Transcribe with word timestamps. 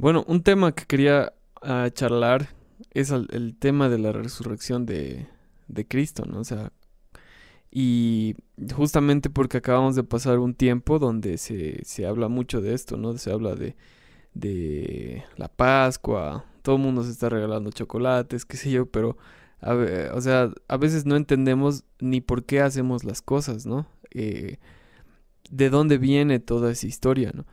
Bueno, 0.00 0.24
un 0.28 0.42
tema 0.42 0.74
que 0.74 0.86
quería 0.86 1.34
ah, 1.60 1.90
charlar 1.92 2.48
es 2.92 3.10
el, 3.10 3.54
tema 3.58 3.90
de 3.90 3.98
la 3.98 4.12
resurrección 4.12 4.86
de, 4.86 5.28
Cristo, 5.88 6.24
¿no? 6.24 6.40
O 6.40 6.44
sea, 6.44 6.72
y 7.70 8.34
justamente 8.74 9.28
porque 9.28 9.58
acabamos 9.58 9.96
de 9.96 10.02
pasar 10.02 10.38
un 10.38 10.54
tiempo 10.54 10.98
donde 10.98 11.36
se, 11.36 11.84
se 11.84 12.06
habla 12.06 12.28
mucho 12.28 12.62
de 12.62 12.72
esto, 12.72 12.96
¿no? 12.96 13.18
Se 13.18 13.30
habla 13.30 13.54
de, 13.54 13.76
de 14.32 15.22
la 15.36 15.48
Pascua, 15.48 16.46
todo 16.62 16.76
el 16.76 16.82
mundo 16.82 17.04
se 17.04 17.10
está 17.10 17.28
regalando 17.28 17.70
chocolates, 17.70 18.46
qué 18.46 18.56
sé 18.56 18.70
yo, 18.70 18.86
pero, 18.86 19.18
o 20.14 20.20
sea, 20.22 20.50
a 20.68 20.76
veces 20.78 21.04
no 21.04 21.16
entendemos 21.16 21.84
ni 21.98 22.22
por 22.22 22.44
qué 22.44 22.62
hacemos 22.62 23.04
las 23.04 23.20
cosas, 23.20 23.66
¿no? 23.66 23.86
Eh, 24.12 24.56
de 25.50 25.68
dónde 25.68 25.98
viene 25.98 26.40
toda 26.40 26.70
esa 26.70 26.86
historia, 26.86 27.32
¿no? 27.34 27.44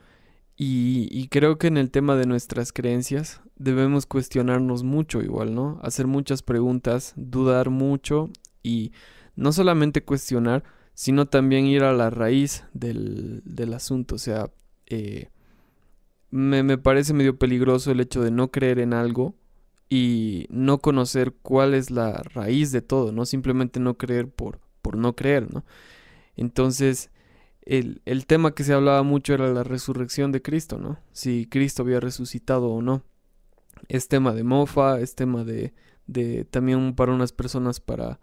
Y, 0.60 1.28
creo 1.28 1.60
que 1.60 1.68
en 1.68 1.78
el 1.78 1.92
tema 1.92 2.16
de 2.16 2.26
nuestras 2.26 2.74
creencias 2.74 3.42
debemos 3.58 4.08
cuestionarnos 4.08 4.84
mucho 4.84 5.22
igual, 5.22 5.54
¿no? 5.54 5.80
Hacer 5.84 6.08
muchas 6.08 6.42
preguntas, 6.42 7.14
dudar 7.16 7.70
mucho 7.70 8.32
y 8.64 8.92
no 9.36 9.52
solamente 9.52 10.04
cuestionar, 10.04 10.64
sino 10.96 11.28
también 11.28 11.68
ir 11.68 11.84
a 11.84 11.94
la 11.94 12.10
raíz 12.10 12.64
del, 12.74 13.44
del 13.46 13.74
asunto. 13.76 14.16
O 14.16 14.18
sea, 14.18 14.50
eh, 14.88 15.30
me, 16.32 16.64
me, 16.64 16.80
parece 16.80 17.14
medio 17.14 17.38
peligroso 17.38 17.92
el 17.92 18.00
hecho 18.00 18.24
de 18.24 18.32
no 18.32 18.50
creer 18.50 18.80
en 18.80 18.94
algo 18.94 19.36
y 19.90 20.48
no 20.50 20.80
conocer 20.80 21.34
cuál 21.44 21.76
es 21.76 21.92
la 21.92 22.24
raíz 22.34 22.72
de 22.72 22.82
todo, 22.82 23.12
no 23.12 23.28
simplemente 23.28 23.80
no 23.80 23.96
creer 23.96 24.28
por, 24.28 24.60
por 24.82 24.98
no 24.98 25.16
creer, 25.16 25.54
¿no? 25.54 25.64
Entonces, 26.36 27.12
el, 27.68 28.02
el 28.06 28.26
tema 28.26 28.54
que 28.54 28.64
se 28.64 28.74
hablaba 28.74 29.04
mucho 29.04 29.34
era 29.34 29.50
la 29.52 29.64
resurrección 29.64 30.32
de 30.32 30.42
Cristo, 30.42 30.80
¿no? 30.80 31.00
Si 31.12 31.48
Cristo 31.48 31.84
había 31.84 32.00
resucitado 32.00 32.70
o 32.70 32.82
no. 32.82 33.04
Es 33.90 34.08
tema 34.08 34.34
de 34.34 34.44
mofa, 34.44 35.00
es 35.00 35.16
tema 35.16 35.44
de, 35.44 35.74
de 36.08 36.46
también 36.46 36.96
para 36.96 37.12
unas 37.12 37.34
personas 37.34 37.80
para 37.80 38.20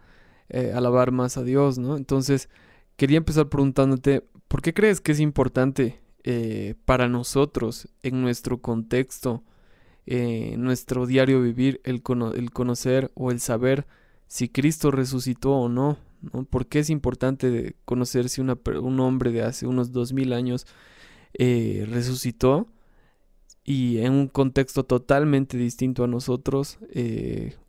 eh, 0.49 0.73
alabar 0.75 1.13
más 1.13 1.37
a 1.37 1.43
Dios, 1.43 1.79
¿no? 1.79 1.97
Entonces, 1.97 2.49
quería 2.97 3.19
empezar 3.19 3.49
preguntándote, 3.49 4.27
¿por 4.49 4.63
qué 4.63 4.73
crees 4.73 5.01
que 5.01 5.13
es 5.13 5.21
importante 5.21 6.01
eh, 6.25 6.75
para 6.87 7.09
nosotros, 7.09 7.89
en 8.03 8.23
nuestro 8.23 8.63
contexto, 8.63 9.45
eh, 10.07 10.53
en 10.55 10.63
nuestro 10.63 11.07
diario 11.07 11.43
vivir, 11.43 11.81
el, 11.85 12.03
el, 12.35 12.51
conocer 12.51 13.11
o 13.15 13.31
el 13.31 13.41
saber 13.41 13.87
si 14.27 14.49
Cristo 14.49 14.91
resucitó 14.91 15.53
o 15.53 15.69
no? 15.69 15.99
¿Por 16.51 16.67
qué 16.67 16.81
es 16.81 16.91
importante 16.91 17.77
conocer 17.85 18.29
si 18.29 18.41
un 18.41 19.01
hombre 19.01 19.33
de 19.33 19.43
hace 19.43 19.67
unos 19.67 19.93
dos 19.93 20.13
mil 20.13 20.33
años 20.33 20.67
resucitó? 21.39 22.69
y 23.65 23.99
en 24.01 24.13
un 24.13 24.29
contexto 24.29 24.85
totalmente 24.85 25.57
distinto 25.57 26.05
a 26.05 26.07
nosotros, 26.07 26.79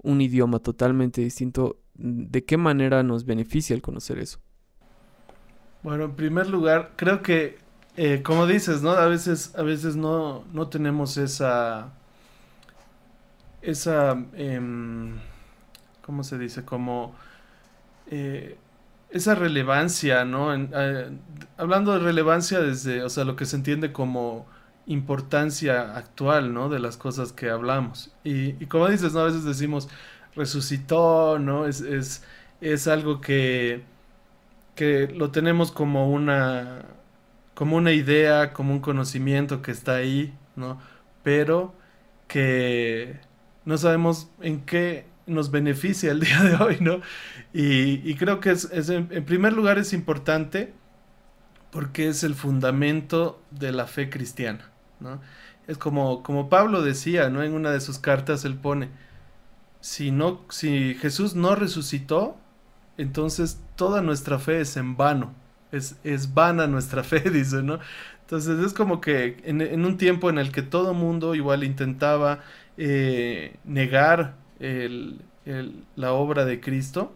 un 0.03 0.21
idioma 0.21 0.59
totalmente 0.59 1.21
distinto, 1.21 1.77
¿de 1.93 2.43
qué 2.43 2.57
manera 2.57 3.01
nos 3.01 3.25
beneficia 3.25 3.73
el 3.73 3.81
conocer 3.81 4.19
eso? 4.19 4.39
Bueno, 5.83 6.05
en 6.05 6.15
primer 6.15 6.49
lugar, 6.49 6.93
creo 6.95 7.21
que, 7.21 7.59
eh, 7.95 8.21
como 8.23 8.47
dices, 8.47 8.81
¿no? 8.81 8.89
A 8.91 9.05
veces, 9.05 9.55
a 9.55 9.61
veces 9.61 9.95
no, 9.95 10.43
no 10.51 10.67
tenemos 10.67 11.15
esa, 11.17 11.93
esa, 13.61 14.17
em, 14.33 15.15
¿cómo 16.01 16.23
se 16.23 16.37
dice? 16.37 16.65
Como, 16.65 17.15
eh, 18.07 18.57
esa 19.09 19.35
relevancia, 19.35 20.25
¿no? 20.25 20.53
Eh, 20.55 21.19
hablando 21.57 21.93
de 21.93 21.99
relevancia 21.99 22.59
desde, 22.61 23.03
o 23.03 23.09
sea, 23.09 23.23
lo 23.25 23.35
que 23.35 23.45
se 23.45 23.55
entiende 23.57 23.91
como 23.93 24.47
importancia 24.87 25.95
actual, 25.97 26.53
¿no? 26.53 26.69
De 26.69 26.79
las 26.79 26.97
cosas 26.97 27.33
que 27.33 27.49
hablamos. 27.49 28.15
Y, 28.23 28.61
y 28.63 28.67
como 28.67 28.87
dices, 28.89 29.13
¿no? 29.13 29.21
A 29.21 29.25
veces 29.25 29.43
decimos, 29.45 29.89
resucitó, 30.35 31.39
¿no? 31.39 31.65
Es, 31.67 31.81
es, 31.81 32.23
es 32.61 32.87
algo 32.87 33.21
que, 33.21 33.83
que 34.75 35.07
lo 35.07 35.31
tenemos 35.31 35.71
como 35.71 36.11
una, 36.11 36.85
como 37.53 37.77
una 37.77 37.91
idea, 37.94 38.53
como 38.53 38.73
un 38.73 38.79
conocimiento 38.81 39.61
que 39.61 39.71
está 39.71 39.95
ahí, 39.95 40.33
¿no? 40.55 40.79
Pero 41.23 41.75
que 42.27 43.19
no 43.65 43.77
sabemos 43.77 44.29
en 44.41 44.65
qué 44.65 45.07
nos 45.28 45.52
beneficia 45.52 46.12
el 46.12 46.19
día 46.19 46.44
de 46.44 46.56
hoy, 46.56 46.78
¿no? 46.81 47.02
Y, 47.53 48.16
creo 48.16 48.40
que 48.40 48.52
es, 48.52 48.90
en, 48.90 49.08
primer 49.25 49.53
lugar 49.53 49.78
es 49.78 49.94
importante 49.94 50.74
porque 51.72 52.08
es 52.08 52.24
el 52.24 52.36
fundamento 52.36 53.41
de 53.52 53.72
la 53.72 53.88
fe 53.88 54.09
cristiana, 54.09 54.69
¿no? 55.00 55.22
Es 55.68 55.78
como, 55.78 56.22
como 56.22 56.47
Pablo 56.50 56.81
decía, 56.81 57.30
¿no? 57.30 57.44
En 57.44 57.53
una 57.53 57.72
de 57.72 57.81
sus 57.81 57.97
cartas 58.00 58.46
él 58.46 58.56
pone, 58.56 58.90
si 59.81 60.12
no, 60.12 60.41
si 60.50 60.96
Jesús 60.96 61.36
no 61.36 61.56
resucitó, 61.56 62.38
entonces 62.97 63.59
toda 63.75 64.02
nuestra 64.02 64.40
fe 64.40 64.62
es 64.62 64.78
en 64.78 64.96
vano. 64.96 65.34
Es, 65.72 65.97
es 66.03 66.34
vana 66.34 66.68
nuestra 66.68 67.03
fe, 67.03 67.19
dice, 67.31 67.63
¿no? 67.63 67.80
Entonces 68.22 68.59
es 68.66 68.74
como 68.74 69.02
que 69.02 69.38
en, 69.44 69.86
un 69.86 69.97
tiempo 69.97 70.30
en 70.31 70.40
el 70.40 70.52
que 70.52 70.63
todo 70.63 70.96
mundo 70.96 71.36
igual 71.36 71.63
intentaba 71.63 72.40
eh, 72.75 73.57
negar 73.66 74.36
la 74.59 76.13
obra 76.13 76.45
de 76.45 76.59
Cristo, 76.59 77.13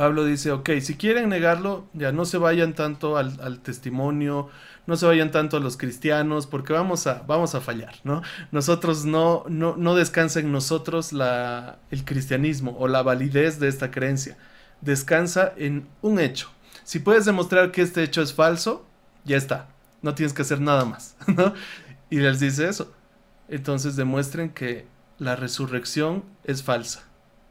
Pablo 0.00 0.24
dice, 0.24 0.50
ok, 0.50 0.70
si 0.80 0.96
quieren 0.96 1.28
negarlo, 1.28 1.86
ya 1.92 2.10
no 2.10 2.24
se 2.24 2.38
vayan 2.38 2.72
tanto 2.72 3.18
al, 3.18 3.38
al 3.42 3.60
testimonio, 3.60 4.48
no 4.86 4.96
se 4.96 5.04
vayan 5.04 5.30
tanto 5.30 5.58
a 5.58 5.60
los 5.60 5.76
cristianos, 5.76 6.46
porque 6.46 6.72
vamos 6.72 7.06
a, 7.06 7.22
vamos 7.26 7.54
a 7.54 7.60
fallar, 7.60 7.96
¿no? 8.02 8.22
Nosotros 8.50 9.04
no, 9.04 9.44
no, 9.48 9.76
no 9.76 9.94
descansa 9.94 10.40
en 10.40 10.52
nosotros 10.52 11.12
la, 11.12 11.80
el 11.90 12.04
cristianismo 12.04 12.76
o 12.78 12.88
la 12.88 13.02
validez 13.02 13.60
de 13.60 13.68
esta 13.68 13.90
creencia. 13.90 14.38
Descansa 14.80 15.52
en 15.56 15.86
un 16.00 16.18
hecho. 16.18 16.50
Si 16.84 17.00
puedes 17.00 17.26
demostrar 17.26 17.70
que 17.70 17.82
este 17.82 18.02
hecho 18.02 18.22
es 18.22 18.32
falso, 18.32 18.86
ya 19.24 19.36
está. 19.36 19.68
No 20.02 20.14
tienes 20.14 20.32
que 20.32 20.42
hacer 20.42 20.60
nada 20.60 20.86
más, 20.86 21.14
¿no? 21.26 21.52
Y 22.08 22.20
les 22.20 22.40
dice 22.40 22.68
eso. 22.68 22.90
Entonces 23.48 23.96
demuestren 23.96 24.50
que 24.50 24.86
la 25.20 25.36
resurrección 25.36 26.24
es 26.44 26.64
falsa, 26.64 27.04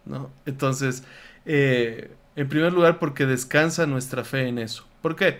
¿no? 0.05 0.29
Entonces, 0.45 1.03
eh, 1.45 2.11
en 2.35 2.49
primer 2.49 2.73
lugar, 2.73 2.99
porque 2.99 3.25
descansa 3.25 3.85
nuestra 3.85 4.25
fe 4.25 4.47
en 4.49 4.57
eso. 4.59 4.85
¿Por 5.01 5.15
qué? 5.15 5.39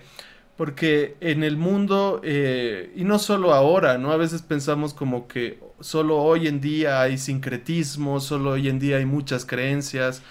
porque 0.55 1.15
en 1.21 1.45
el 1.45 1.55
mundo, 1.55 2.19
eh, 2.21 2.91
y 2.93 3.05
no 3.05 3.17
solo 3.17 3.53
ahora, 3.53 3.97
¿no? 3.97 4.11
A 4.11 4.17
veces 4.17 4.41
pensamos 4.41 4.93
como 4.93 5.25
que 5.25 5.57
solo 5.79 6.17
hoy 6.17 6.49
en 6.49 6.59
día 6.59 6.99
hay 6.99 7.17
sincretismo, 7.17 8.19
solo 8.19 8.51
hoy 8.51 8.67
en 8.67 8.77
día 8.77 8.97
hay 8.97 9.05
muchas 9.05 9.45
creencias. 9.45 10.21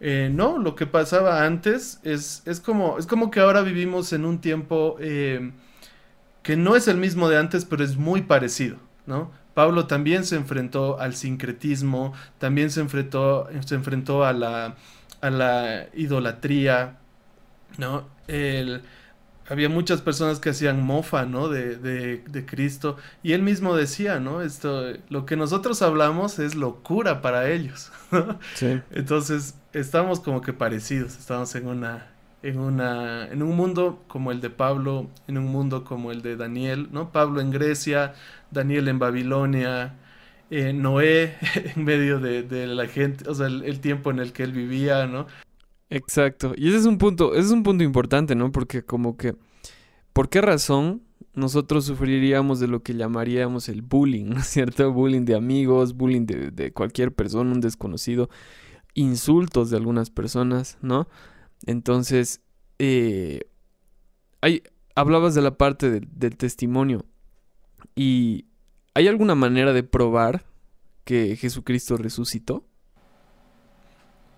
Eh, 0.00 0.28
no, 0.32 0.58
lo 0.58 0.74
que 0.74 0.86
pasaba 0.88 1.44
antes 1.44 2.00
es, 2.02 2.42
es, 2.46 2.58
como, 2.58 2.98
es 2.98 3.06
como 3.06 3.30
que 3.30 3.38
ahora 3.38 3.60
vivimos 3.62 4.12
en 4.12 4.24
un 4.24 4.40
tiempo 4.40 4.96
que 4.98 6.56
no 6.56 6.74
es 6.74 6.88
el 6.88 6.96
mismo 6.96 7.28
de 7.28 7.38
antes, 7.38 7.64
pero 7.64 7.84
es 7.84 7.96
muy 7.96 8.22
parecido, 8.22 8.76
¿no? 9.06 9.30
Pablo 9.54 9.86
también 9.86 10.24
se 10.24 10.36
enfrentó 10.36 11.00
al 11.00 11.14
sincretismo, 11.14 12.12
también 12.38 12.70
se 12.70 12.80
enfrentó, 12.80 13.48
se 13.64 13.74
enfrentó 13.74 14.24
a 14.24 14.32
la, 14.32 14.76
a 15.20 15.30
la 15.30 15.86
idolatría, 15.94 16.98
¿no? 17.78 18.08
El, 18.28 18.82
había 19.50 19.68
muchas 19.68 20.00
personas 20.00 20.38
que 20.38 20.50
hacían 20.50 20.80
mofa, 20.80 21.26
¿no? 21.26 21.48
De, 21.48 21.76
de, 21.76 22.18
de, 22.18 22.46
Cristo. 22.46 22.96
Y 23.24 23.32
él 23.32 23.42
mismo 23.42 23.74
decía, 23.74 24.20
¿no? 24.20 24.42
Esto, 24.42 24.92
lo 25.08 25.26
que 25.26 25.36
nosotros 25.36 25.82
hablamos 25.82 26.38
es 26.38 26.54
locura 26.54 27.20
para 27.20 27.50
ellos. 27.50 27.90
Sí. 28.54 28.80
Entonces, 28.92 29.56
estamos 29.72 30.20
como 30.20 30.40
que 30.40 30.52
parecidos. 30.52 31.16
Estamos 31.16 31.52
en 31.56 31.66
una, 31.66 32.06
en 32.42 32.58
una, 32.58 33.26
en 33.26 33.42
un 33.42 33.56
mundo 33.56 34.04
como 34.06 34.30
el 34.30 34.40
de 34.40 34.50
Pablo, 34.50 35.08
en 35.26 35.36
un 35.36 35.46
mundo 35.46 35.84
como 35.84 36.12
el 36.12 36.22
de 36.22 36.36
Daniel, 36.36 36.88
¿no? 36.92 37.10
Pablo 37.10 37.40
en 37.40 37.50
Grecia, 37.50 38.14
Daniel 38.50 38.88
en 38.88 38.98
Babilonia, 38.98 39.98
eh, 40.50 40.72
Noé 40.72 41.36
en 41.76 41.84
medio 41.84 42.18
de, 42.18 42.66
la 42.66 42.86
gente, 42.86 43.28
o 43.28 43.34
sea, 43.34 43.46
el, 43.46 43.80
tiempo 43.80 44.10
en 44.10 44.18
el 44.18 44.32
que 44.32 44.42
él 44.42 44.52
vivía, 44.52 45.06
¿no? 45.06 45.26
Exacto. 45.88 46.52
Y 46.56 46.68
ese 46.68 46.78
es 46.78 46.86
un 46.86 46.98
punto, 46.98 47.34
ese 47.34 47.46
es 47.46 47.50
un 47.52 47.62
punto 47.62 47.84
importante, 47.84 48.34
¿no? 48.34 48.50
Porque 48.52 48.82
como 48.82 49.16
que, 49.16 49.36
¿por 50.12 50.28
qué 50.28 50.40
razón 50.40 51.02
nosotros 51.34 51.84
sufriríamos 51.84 52.58
de 52.58 52.66
lo 52.66 52.82
que 52.82 52.94
llamaríamos 52.94 53.68
el 53.68 53.82
bullying, 53.82 54.26
¿no 54.30 54.40
es 54.40 54.46
cierto? 54.46 54.92
Bullying 54.92 55.24
de 55.24 55.36
amigos, 55.36 55.94
bullying 55.94 56.26
de, 56.26 56.72
cualquier 56.72 57.14
persona, 57.14 57.52
un 57.52 57.60
desconocido, 57.60 58.28
insultos 58.94 59.70
de 59.70 59.76
algunas 59.76 60.10
personas, 60.10 60.78
¿no? 60.82 61.08
Entonces, 61.66 62.40
eh, 62.78 63.42
hay, 64.40 64.62
hablabas 64.96 65.34
de 65.34 65.42
la 65.42 65.56
parte 65.56 65.90
de, 65.90 66.02
del 66.10 66.36
testimonio 66.36 67.04
y 67.94 68.46
¿hay 68.94 69.08
alguna 69.08 69.34
manera 69.34 69.72
de 69.72 69.82
probar 69.82 70.44
que 71.04 71.36
Jesucristo 71.36 71.96
resucitó? 71.96 72.64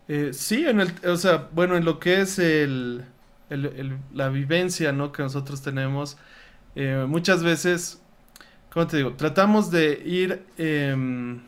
Eh, 0.08 0.30
sí, 0.32 0.66
en 0.66 0.80
el, 0.80 0.92
o 1.06 1.16
sea, 1.16 1.48
bueno, 1.52 1.76
en 1.76 1.84
lo 1.84 1.98
que 1.98 2.20
es 2.20 2.38
el, 2.38 3.04
el, 3.50 3.66
el 3.66 3.96
la 4.12 4.28
vivencia, 4.28 4.92
¿no? 4.92 5.12
Que 5.12 5.22
nosotros 5.22 5.62
tenemos, 5.62 6.18
eh, 6.74 7.04
muchas 7.08 7.42
veces 7.42 8.02
¿cómo 8.72 8.86
te 8.86 8.96
digo? 8.96 9.12
Tratamos 9.14 9.70
de 9.70 10.02
ir, 10.04 10.44
em, 10.56 11.40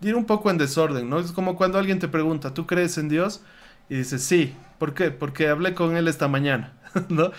ir 0.00 0.14
un 0.14 0.24
poco 0.24 0.50
en 0.50 0.58
desorden, 0.58 1.08
¿no? 1.08 1.18
Es 1.18 1.32
como 1.32 1.56
cuando 1.56 1.78
alguien 1.78 1.98
te 1.98 2.08
pregunta, 2.08 2.54
¿tú 2.54 2.66
crees 2.66 2.98
en 2.98 3.08
Dios? 3.08 3.42
Y 3.88 3.96
dices, 3.96 4.22
sí. 4.22 4.54
¿Por 4.78 4.94
qué? 4.94 5.10
Porque 5.10 5.48
hablé 5.48 5.74
con 5.74 5.96
él 5.96 6.06
esta 6.06 6.28
mañana, 6.28 6.74
¿no? 7.08 7.32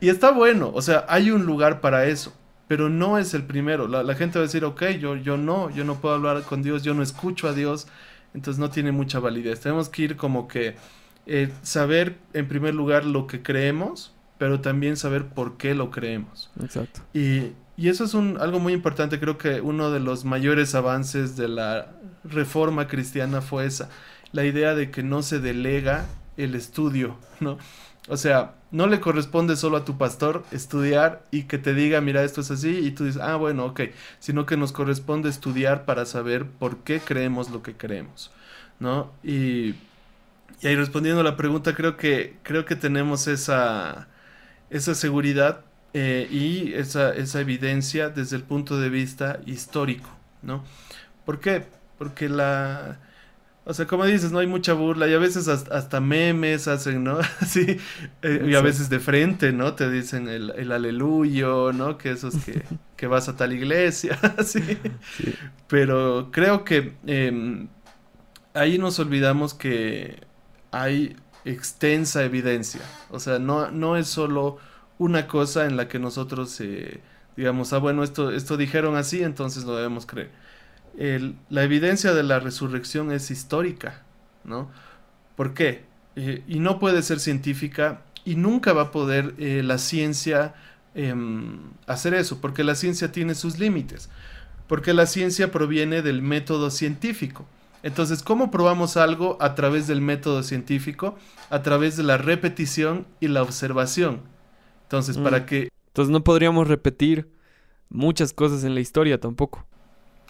Y 0.00 0.08
está 0.08 0.30
bueno, 0.30 0.70
o 0.72 0.82
sea, 0.82 1.04
hay 1.08 1.30
un 1.32 1.44
lugar 1.44 1.80
para 1.80 2.06
eso, 2.06 2.32
pero 2.68 2.88
no 2.88 3.18
es 3.18 3.34
el 3.34 3.44
primero. 3.44 3.86
La, 3.86 4.14
gente 4.14 4.38
va 4.38 4.44
a 4.44 4.46
decir, 4.46 4.64
ok, 4.64 4.82
yo, 4.98 5.16
yo 5.16 5.36
no, 5.36 5.70
yo 5.70 5.84
no 5.84 5.96
puedo 5.96 6.14
hablar 6.14 6.42
con 6.42 6.62
Dios, 6.62 6.82
yo 6.82 6.94
no 6.94 7.02
escucho 7.02 7.48
a 7.48 7.52
Dios, 7.52 7.86
entonces 8.34 8.58
no 8.58 8.70
tiene 8.70 8.92
mucha 8.92 9.20
validez. 9.20 9.60
Tenemos 9.60 9.88
que 9.88 10.02
ir 10.02 10.16
como 10.16 10.48
que 10.48 10.76
eh, 11.26 11.52
saber 11.62 12.18
en 12.32 12.48
primer 12.48 12.74
lugar 12.74 13.04
lo 13.04 13.26
que 13.26 13.42
creemos, 13.42 14.14
pero 14.38 14.60
también 14.60 14.96
saber 14.96 15.26
por 15.26 15.56
qué 15.56 15.74
lo 15.74 15.90
creemos. 15.90 16.50
Exacto. 16.60 17.00
Y, 17.14 17.52
y 17.76 17.88
eso 17.88 18.04
es 18.04 18.14
un, 18.14 18.36
algo 18.40 18.58
muy 18.58 18.72
importante, 18.72 19.20
creo 19.20 19.38
que 19.38 19.60
uno 19.60 19.90
de 19.90 20.00
los 20.00 20.24
mayores 20.24 20.74
avances 20.74 21.36
de 21.36 21.48
la 21.48 21.92
reforma 22.24 22.88
cristiana 22.88 23.42
fue 23.42 23.66
esa, 23.66 23.88
la 24.32 24.44
idea 24.44 24.74
de 24.74 24.90
que 24.90 25.02
no 25.02 25.22
se 25.22 25.38
delega 25.38 26.06
el 26.36 26.54
estudio, 26.54 27.16
¿no? 27.40 27.58
O 28.08 28.16
sea, 28.16 28.55
no 28.70 28.86
le 28.86 29.00
corresponde 29.00 29.56
solo 29.56 29.76
a 29.78 29.84
tu 29.84 29.96
pastor 29.98 30.44
estudiar 30.50 31.24
y 31.30 31.44
que 31.44 31.58
te 31.58 31.74
diga, 31.74 32.00
mira, 32.00 32.24
esto 32.24 32.40
es 32.40 32.50
así, 32.50 32.78
y 32.78 32.90
tú 32.90 33.04
dices, 33.04 33.20
ah, 33.22 33.36
bueno, 33.36 33.66
ok, 33.66 33.82
sino 34.18 34.46
que 34.46 34.56
nos 34.56 34.72
corresponde 34.72 35.28
estudiar 35.28 35.84
para 35.84 36.04
saber 36.06 36.46
por 36.46 36.78
qué 36.78 37.00
creemos 37.00 37.50
lo 37.50 37.62
que 37.62 37.76
creemos, 37.76 38.32
¿no? 38.80 39.12
Y, 39.22 39.74
y 40.60 40.66
ahí 40.68 40.76
respondiendo 40.76 41.20
a 41.20 41.24
la 41.24 41.36
pregunta, 41.36 41.74
creo 41.74 41.96
que, 41.96 42.38
creo 42.42 42.64
que 42.64 42.76
tenemos 42.76 43.28
esa, 43.28 44.08
esa 44.70 44.94
seguridad 44.94 45.64
eh, 45.94 46.28
y 46.30 46.74
esa, 46.74 47.14
esa 47.14 47.40
evidencia 47.40 48.10
desde 48.10 48.36
el 48.36 48.42
punto 48.42 48.78
de 48.78 48.90
vista 48.90 49.40
histórico, 49.46 50.10
¿no? 50.42 50.64
¿Por 51.24 51.40
qué? 51.40 51.64
Porque 51.98 52.28
la 52.28 52.98
o 53.68 53.74
sea, 53.74 53.88
como 53.88 54.04
dices, 54.04 54.30
no 54.30 54.38
hay 54.38 54.46
mucha 54.46 54.74
burla 54.74 55.08
y 55.08 55.14
a 55.14 55.18
veces 55.18 55.48
hasta, 55.48 56.00
memes 56.00 56.68
hacen, 56.68 57.02
¿no? 57.02 57.18
Sí, 57.46 57.78
eh, 58.22 58.46
y 58.48 58.54
a 58.54 58.60
veces 58.60 58.88
de 58.88 59.00
frente, 59.00 59.52
¿no? 59.52 59.74
Te 59.74 59.90
dicen 59.90 60.28
el, 60.28 60.52
el 60.56 60.70
aleluyo, 60.70 61.72
¿no? 61.72 61.98
Que 61.98 62.12
esos 62.12 62.36
que, 62.44 62.62
que 62.96 63.08
vas 63.08 63.28
a 63.28 63.36
tal 63.36 63.52
iglesia, 63.52 64.20
¿sí? 64.44 64.78
Pero 65.66 66.28
creo 66.30 66.62
que 66.62 66.94
em, 67.06 67.66
ahí 68.54 68.78
nos 68.78 69.00
olvidamos 69.00 69.52
que 69.52 70.20
hay 70.70 71.16
extensa 71.44 72.22
evidencia. 72.22 72.82
O 73.10 73.18
sea, 73.18 73.40
no, 73.40 73.72
no 73.72 73.96
es 73.96 74.06
solo 74.06 74.58
una 74.98 75.26
cosa 75.26 75.66
en 75.66 75.76
la 75.76 75.88
que 75.88 75.98
nosotros 75.98 76.60
eh, 76.60 77.00
digamos, 77.36 77.72
ah, 77.72 77.78
bueno, 77.78 78.04
esto, 78.04 78.30
esto 78.30 78.56
dijeron 78.56 78.94
así, 78.94 79.24
entonces 79.24 79.64
lo 79.64 79.74
debemos 79.74 80.06
creer 80.06 80.45
la 80.96 81.62
evidencia 81.62 82.14
de 82.14 82.22
la 82.22 82.40
resurrección 82.40 83.12
es 83.12 83.30
histórica, 83.30 84.02
¿no? 84.44 84.70
¿Por 85.36 85.52
qué? 85.52 85.84
Eh, 86.16 86.42
y 86.48 86.58
no 86.58 86.78
puede 86.78 87.02
ser 87.02 87.20
científica 87.20 88.02
y 88.24 88.36
nunca 88.36 88.72
va 88.72 88.82
a 88.82 88.90
poder 88.90 89.34
eh, 89.38 89.62
la 89.62 89.78
ciencia 89.78 90.54
em, 90.94 91.58
hacer 91.86 92.14
eso, 92.14 92.40
porque 92.40 92.64
la 92.64 92.74
ciencia 92.74 93.12
tiene 93.12 93.34
sus 93.34 93.58
límites, 93.58 94.08
porque 94.66 94.94
la 94.94 95.06
ciencia 95.06 95.52
proviene 95.52 96.00
del 96.00 96.22
método 96.22 96.70
científico. 96.70 97.46
Entonces, 97.82 98.22
¿cómo 98.22 98.50
probamos 98.50 98.96
algo 98.96 99.36
a 99.40 99.54
través 99.54 99.86
del 99.86 100.00
método 100.00 100.42
científico? 100.42 101.16
A 101.50 101.62
través 101.62 101.96
de 101.96 102.02
la 102.02 102.16
repetición 102.16 103.06
y 103.20 103.28
la 103.28 103.42
observación. 103.42 104.22
Entonces, 104.84 105.18
para 105.18 105.40
mm. 105.40 105.46
que... 105.46 105.68
Entonces 105.88 106.10
no 106.10 106.24
podríamos 106.24 106.66
repetir 106.66 107.30
muchas 107.90 108.32
cosas 108.32 108.64
en 108.64 108.74
la 108.74 108.80
historia 108.80 109.20
tampoco. 109.20 109.66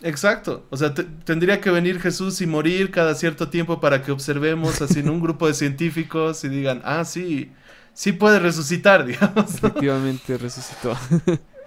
Exacto. 0.03 0.67
O 0.71 0.77
sea, 0.77 0.93
tendría 0.95 1.61
que 1.61 1.71
venir 1.71 2.01
Jesús 2.01 2.41
y 2.41 2.47
morir 2.47 2.91
cada 2.91 3.15
cierto 3.15 3.49
tiempo 3.49 3.81
para 3.81 4.03
que 4.03 4.13
observemos 4.13 4.83
así 4.83 5.01
en 5.01 5.09
un 5.09 5.21
grupo 5.21 5.47
de 5.47 5.55
científicos 5.55 6.45
y 6.45 6.49
digan, 6.49 6.83
ah, 6.85 7.05
sí, 7.05 7.53
sí 7.95 8.13
puede 8.13 8.39
resucitar, 8.39 9.05
digamos. 9.07 9.55
Efectivamente 9.55 10.37
resucitó. 10.37 10.97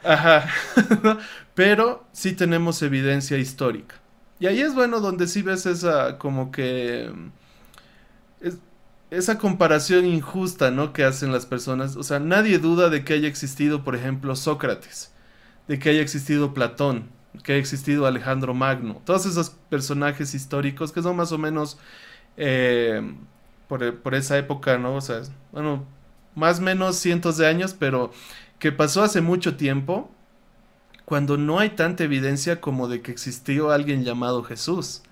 Ajá. 0.04 0.48
Pero 1.56 2.08
sí 2.12 2.34
tenemos 2.34 2.81
evidencia 2.81 3.38
histórica. 3.38 3.96
Y 4.40 4.48
ahí 4.48 4.62
es 4.62 4.74
bueno 4.74 5.02
donde 5.02 5.28
sí 5.28 5.42
ves 5.42 5.66
esa 5.66 6.18
como 6.18 6.52
que... 6.52 7.12
esa 9.10 9.38
comparación 9.38 10.06
injusta, 10.06 10.72
¿no? 10.72 10.94
Que 10.94 11.04
hacen 11.04 11.31
las 11.31 11.46
personas. 11.46 11.96
O 11.98 12.04
sea, 12.04 12.20
nadie 12.20 12.60
duda 12.60 12.90
de 12.90 13.04
que 13.04 13.14
haya 13.14 13.28
existido, 13.28 13.84
por 13.84 13.96
ejemplo, 13.96 14.36
Sócrates, 14.36 15.12
de 15.68 15.80
que 15.80 15.90
haya 15.90 16.02
existido 16.02 16.54
Platón, 16.54 17.10
que 17.44 17.54
ha 17.54 17.58
existido 17.58 18.06
Alejandro 18.06 18.54
Magno, 18.54 19.02
todos 19.06 19.26
esos 19.26 19.52
personajes 19.70 20.34
históricos 20.34 20.92
que 20.92 21.02
son 21.02 21.16
más 21.16 21.31
o 21.31 21.38
menos 21.38 21.78
eh, 22.38 23.02
por, 23.68 24.16
esa 24.16 24.38
época, 24.38 24.78
¿no? 24.78 24.96
O 24.96 25.02
sea, 25.02 25.22
bueno, 25.52 25.86
más 26.36 26.60
o 26.60 26.64
menos 26.64 26.96
cientos 26.96 27.38
de 27.38 27.48
años, 27.48 27.76
pero 27.78 28.12
que 28.58 28.72
pasó 28.72 29.04
hace 29.04 29.22
mucho 29.22 29.56
tiempo, 29.56 30.10
cuando 31.06 31.38
no 31.38 31.60
hay 31.60 31.72
tanta 31.72 32.04
evidencia 32.04 32.62
como 32.62 32.88
de 32.88 33.02
que 33.02 33.12
existió 33.12 33.72
alguien 33.72 34.04
llamado 34.04 34.44
Jesús. 34.44 35.04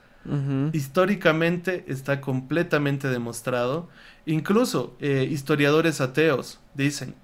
Históricamente 0.74 1.86
está 1.88 2.20
completamente 2.20 3.08
demostrado. 3.08 3.88
Incluso 4.26 4.94
eh, 5.00 5.26
historiadores 5.32 6.02
ateos 6.02 6.60
dicen, 6.74 7.16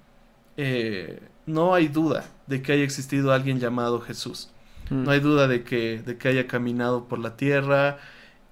eh, 0.56 1.20
no 1.44 1.74
hay 1.74 1.88
duda 1.88 2.24
de 2.46 2.62
que 2.62 2.72
haya 2.72 2.82
existido 2.82 3.30
alguien 3.32 3.60
llamado 3.60 4.00
Jesús. 4.00 4.53
No 4.90 5.10
hay 5.10 5.20
duda 5.20 5.48
de 5.48 5.64
que, 5.64 6.02
de 6.02 6.18
que 6.18 6.28
haya 6.28 6.46
caminado 6.46 7.08
por 7.08 7.18
la 7.18 7.36
tierra 7.36 7.98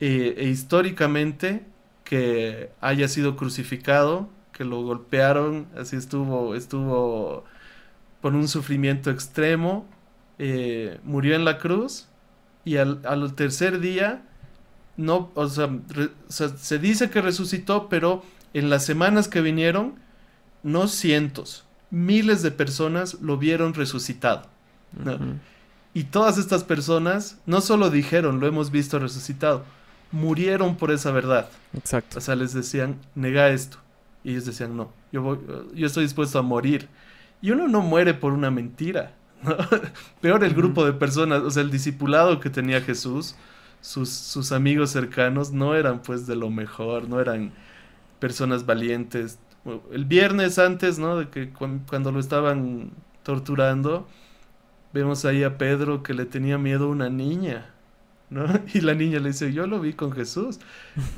eh, 0.00 0.34
e 0.38 0.48
históricamente 0.48 1.64
que 2.04 2.70
haya 2.80 3.08
sido 3.08 3.36
crucificado, 3.36 4.28
que 4.52 4.64
lo 4.64 4.82
golpearon, 4.82 5.66
así 5.76 5.96
estuvo, 5.96 6.54
estuvo 6.54 7.44
por 8.20 8.34
un 8.34 8.48
sufrimiento 8.48 9.10
extremo, 9.10 9.86
eh, 10.38 10.98
murió 11.04 11.34
en 11.34 11.44
la 11.44 11.58
cruz 11.58 12.08
y 12.64 12.76
al, 12.76 13.34
tercer 13.34 13.80
día, 13.80 14.22
no, 14.96 15.30
o 15.34 15.48
sea, 15.48 15.70
se 16.28 16.78
dice 16.78 17.10
que 17.10 17.20
resucitó, 17.20 17.88
pero 17.88 18.22
en 18.54 18.70
las 18.70 18.84
semanas 18.84 19.28
que 19.28 19.40
vinieron, 19.40 19.94
no 20.62 20.86
cientos, 20.86 21.64
miles 21.90 22.42
de 22.42 22.50
personas 22.50 23.14
lo 23.20 23.36
vieron 23.38 23.74
resucitado. 23.74 24.48
Y 25.94 26.04
todas 26.04 26.38
estas 26.38 26.64
personas 26.64 27.38
no 27.46 27.60
solo 27.60 27.90
dijeron, 27.90 28.40
lo 28.40 28.46
hemos 28.46 28.70
visto 28.70 28.98
resucitado, 28.98 29.64
murieron 30.10 30.76
por 30.76 30.90
esa 30.90 31.10
verdad. 31.10 31.48
Exacto. 31.74 32.18
O 32.18 32.20
sea, 32.20 32.34
les 32.34 32.54
decían, 32.54 32.98
nega 33.14 33.48
esto. 33.48 33.78
Y 34.24 34.30
ellos 34.30 34.46
decían, 34.46 34.76
no, 34.76 34.92
yo, 35.10 35.38
yo 35.74 35.86
estoy 35.86 36.04
dispuesto 36.04 36.38
a 36.38 36.42
morir. 36.42 36.88
Y 37.42 37.50
uno 37.50 37.68
no 37.68 37.80
muere 37.80 38.14
por 38.14 38.32
una 38.32 38.50
mentira. 38.50 39.14
Peor 40.20 40.44
el 40.44 40.54
grupo 40.54 40.84
de 40.84 40.92
personas, 40.92 41.42
o 41.42 41.50
sea, 41.50 41.62
el 41.62 41.70
discipulado 41.70 42.40
que 42.40 42.50
tenía 42.50 42.80
Jesús, 42.80 43.34
sus, 43.80 44.10
sus 44.10 44.52
amigos 44.52 44.90
cercanos, 44.90 45.50
no 45.50 45.74
eran 45.74 46.02
pues 46.02 46.26
de 46.26 46.36
lo 46.36 46.50
mejor, 46.50 47.08
no 47.08 47.20
eran 47.20 47.52
personas 48.20 48.64
valientes. 48.64 49.38
El 49.90 50.04
viernes 50.04 50.58
antes, 50.58 50.98
¿no? 50.98 51.16
De 51.16 51.28
que 51.28 51.50
cuando 51.50 52.12
lo 52.12 52.20
estaban 52.20 52.92
torturando, 53.24 54.06
Vemos 54.92 55.24
ahí 55.24 55.42
a 55.42 55.56
Pedro 55.56 56.02
que 56.02 56.12
le 56.12 56.26
tenía 56.26 56.58
miedo 56.58 56.84
a 56.84 56.88
una 56.88 57.08
niña, 57.08 57.70
¿no? 58.28 58.44
Y 58.74 58.80
la 58.80 58.94
niña 58.94 59.20
le 59.20 59.28
dice, 59.28 59.52
yo 59.52 59.66
lo 59.66 59.80
vi 59.80 59.94
con 59.94 60.12
Jesús. 60.12 60.60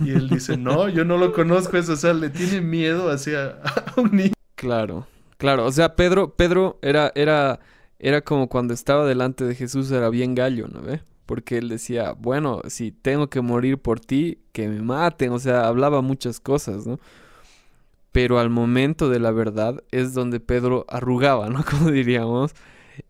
Y 0.01 0.11
él 0.11 0.29
dice, 0.29 0.57
no, 0.57 0.89
yo 0.89 1.05
no 1.05 1.19
lo 1.19 1.33
conozco, 1.33 1.77
eso, 1.77 1.95
o 1.95 1.97
sea, 1.97 2.13
le 2.13 2.31
tiene 2.31 2.61
miedo 2.61 3.11
hacia 3.11 3.59
un 3.97 4.17
niño. 4.17 4.33
Claro, 4.55 5.07
claro, 5.39 5.67
o 5.67 5.73
sea, 5.73 5.97
Pedro, 5.97 6.35
Pedro 6.35 6.79
era, 6.83 7.11
era, 7.15 7.59
era 7.99 8.21
como 8.21 8.49
cuando 8.49 8.73
estaba 8.75 9.05
delante 9.07 9.45
de 9.45 9.55
Jesús, 9.55 9.91
era 9.91 10.09
bien 10.09 10.35
gallo, 10.35 10.69
¿no 10.69 10.81
ve? 10.81 11.01
Porque 11.27 11.59
él 11.59 11.69
decía, 11.69 12.13
bueno, 12.13 12.61
si 12.69 12.93
tengo 12.93 13.29
que 13.29 13.41
morir 13.41 13.79
por 13.79 13.99
ti, 13.99 14.39
que 14.53 14.69
me 14.69 14.81
maten, 14.83 15.33
o 15.33 15.39
sea, 15.39 15.67
hablaba 15.67 16.01
muchas 16.01 16.39
cosas, 16.39 16.87
¿no? 16.87 17.01
Pero 18.13 18.39
al 18.39 18.51
momento 18.51 19.09
de 19.09 19.19
la 19.19 19.33
verdad 19.33 19.83
es 19.91 20.15
donde 20.15 20.39
Pedro 20.39 20.85
arrugaba, 20.89 21.49
¿no? 21.49 21.65
Como 21.69 21.91
diríamos 21.91 22.55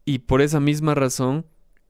y 0.05 0.21
por 0.21 0.43
esa 0.43 0.61
misma 0.61 0.95
razón 0.95 1.47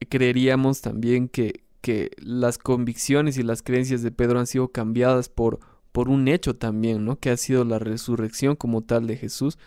creeríamos 0.09 0.81
también 0.81 1.27
que, 1.27 1.63
que 1.81 2.11
las 2.17 2.57
convicciones 2.57 3.37
y 3.37 3.43
las 3.43 3.61
creencias 3.61 4.01
de 4.01 4.11
Pedro 4.11 4.39
han 4.39 4.47
sido 4.47 4.69
cambiadas 4.69 5.29
por, 5.29 5.59
por 5.91 6.09
un 6.09 6.27
hecho 6.27 6.55
también, 6.55 7.05
¿no? 7.05 7.19
Que 7.19 7.29
ha 7.29 7.37
sido 7.37 7.63
la 7.63 7.79
resurrección 7.79 8.55
como 8.55 8.81
tal 8.81 9.07
de 9.07 9.17
Jesús. 9.17 9.57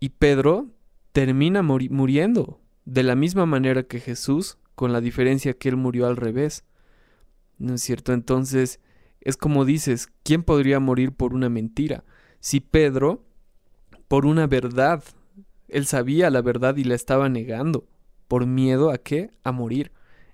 Y 0.00 0.10
Pedro 0.10 0.68
termina 1.12 1.62
muriendo 1.62 2.60
de 2.84 3.02
la 3.02 3.14
misma 3.14 3.46
manera 3.46 3.82
que 3.82 4.00
Jesús, 4.00 4.58
con 4.74 4.92
la 4.92 5.00
diferencia 5.00 5.54
que 5.54 5.68
él 5.68 5.76
murió 5.76 6.06
al 6.06 6.16
revés. 6.16 6.64
¿No 7.58 7.74
es 7.74 7.82
cierto? 7.82 8.12
Entonces, 8.12 8.80
es 9.20 9.36
como 9.36 9.64
dices, 9.64 10.08
¿quién 10.22 10.42
podría 10.42 10.80
morir 10.80 11.12
por 11.12 11.34
una 11.34 11.48
mentira? 11.48 12.04
Si 12.40 12.60
Pedro, 12.60 13.24
por 14.06 14.26
una 14.26 14.46
verdad 14.46 15.02
él 15.68 15.86
sabía 15.86 16.30
la 16.30 16.42
verdad 16.42 16.76
y 16.76 16.84
la 16.84 16.94
estaba 16.94 17.28
negando. 17.28 17.86
por 18.26 18.46
miedo 18.46 18.90
a 18.90 18.98
qué? 18.98 19.30
A 19.42 19.52
morir. 19.52 19.90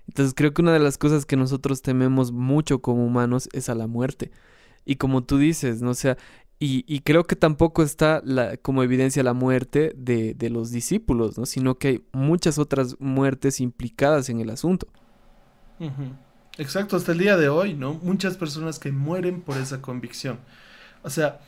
Entonces 0.07 0.33
creo 0.35 0.53
que 0.53 0.61
una 0.61 0.73
de 0.73 0.79
las 0.79 0.97
cosas 0.97 1.25
que 1.25 1.37
nosotros 1.37 1.81
tememos 1.81 2.31
mucho 2.31 2.81
como 2.81 3.05
humanos 3.05 3.47
es 3.53 3.69
a 3.69 3.75
la 3.75 3.87
muerte. 3.87 4.31
Y 4.85 4.97
como 4.97 5.23
tú 5.23 5.37
dices, 5.37 5.81
¿no? 5.81 5.91
O 5.91 5.95
sea, 5.95 6.17
y, 6.57 7.01
creo 7.01 7.25
que 7.25 7.35
tampoco 7.35 7.83
está 7.83 8.21
la, 8.23 8.55
como 8.57 8.81
evidencia 8.81 9.21
la 9.23 9.33
muerte 9.33 9.93
de, 9.97 10.49
los 10.49 10.71
discípulos, 10.71 11.37
¿no? 11.37 11.45
Sino 11.45 11.77
que 11.77 11.87
hay 11.87 12.03
muchas 12.13 12.57
otras 12.57 12.95
muertes 12.99 13.59
implicadas 13.59 14.29
en 14.29 14.39
el 14.39 14.49
asunto. 14.49 14.87
Exacto, 16.57 16.95
hasta 16.95 17.11
el 17.11 17.17
día 17.17 17.35
de 17.35 17.49
hoy, 17.49 17.73
¿no? 17.73 17.95
Muchas 17.95 18.37
personas 18.37 18.79
que 18.79 18.91
mueren 18.91 19.41
por 19.41 19.57
esa 19.57 19.81
convicción. 19.81 20.39
O 21.03 21.09
sea, 21.09 21.41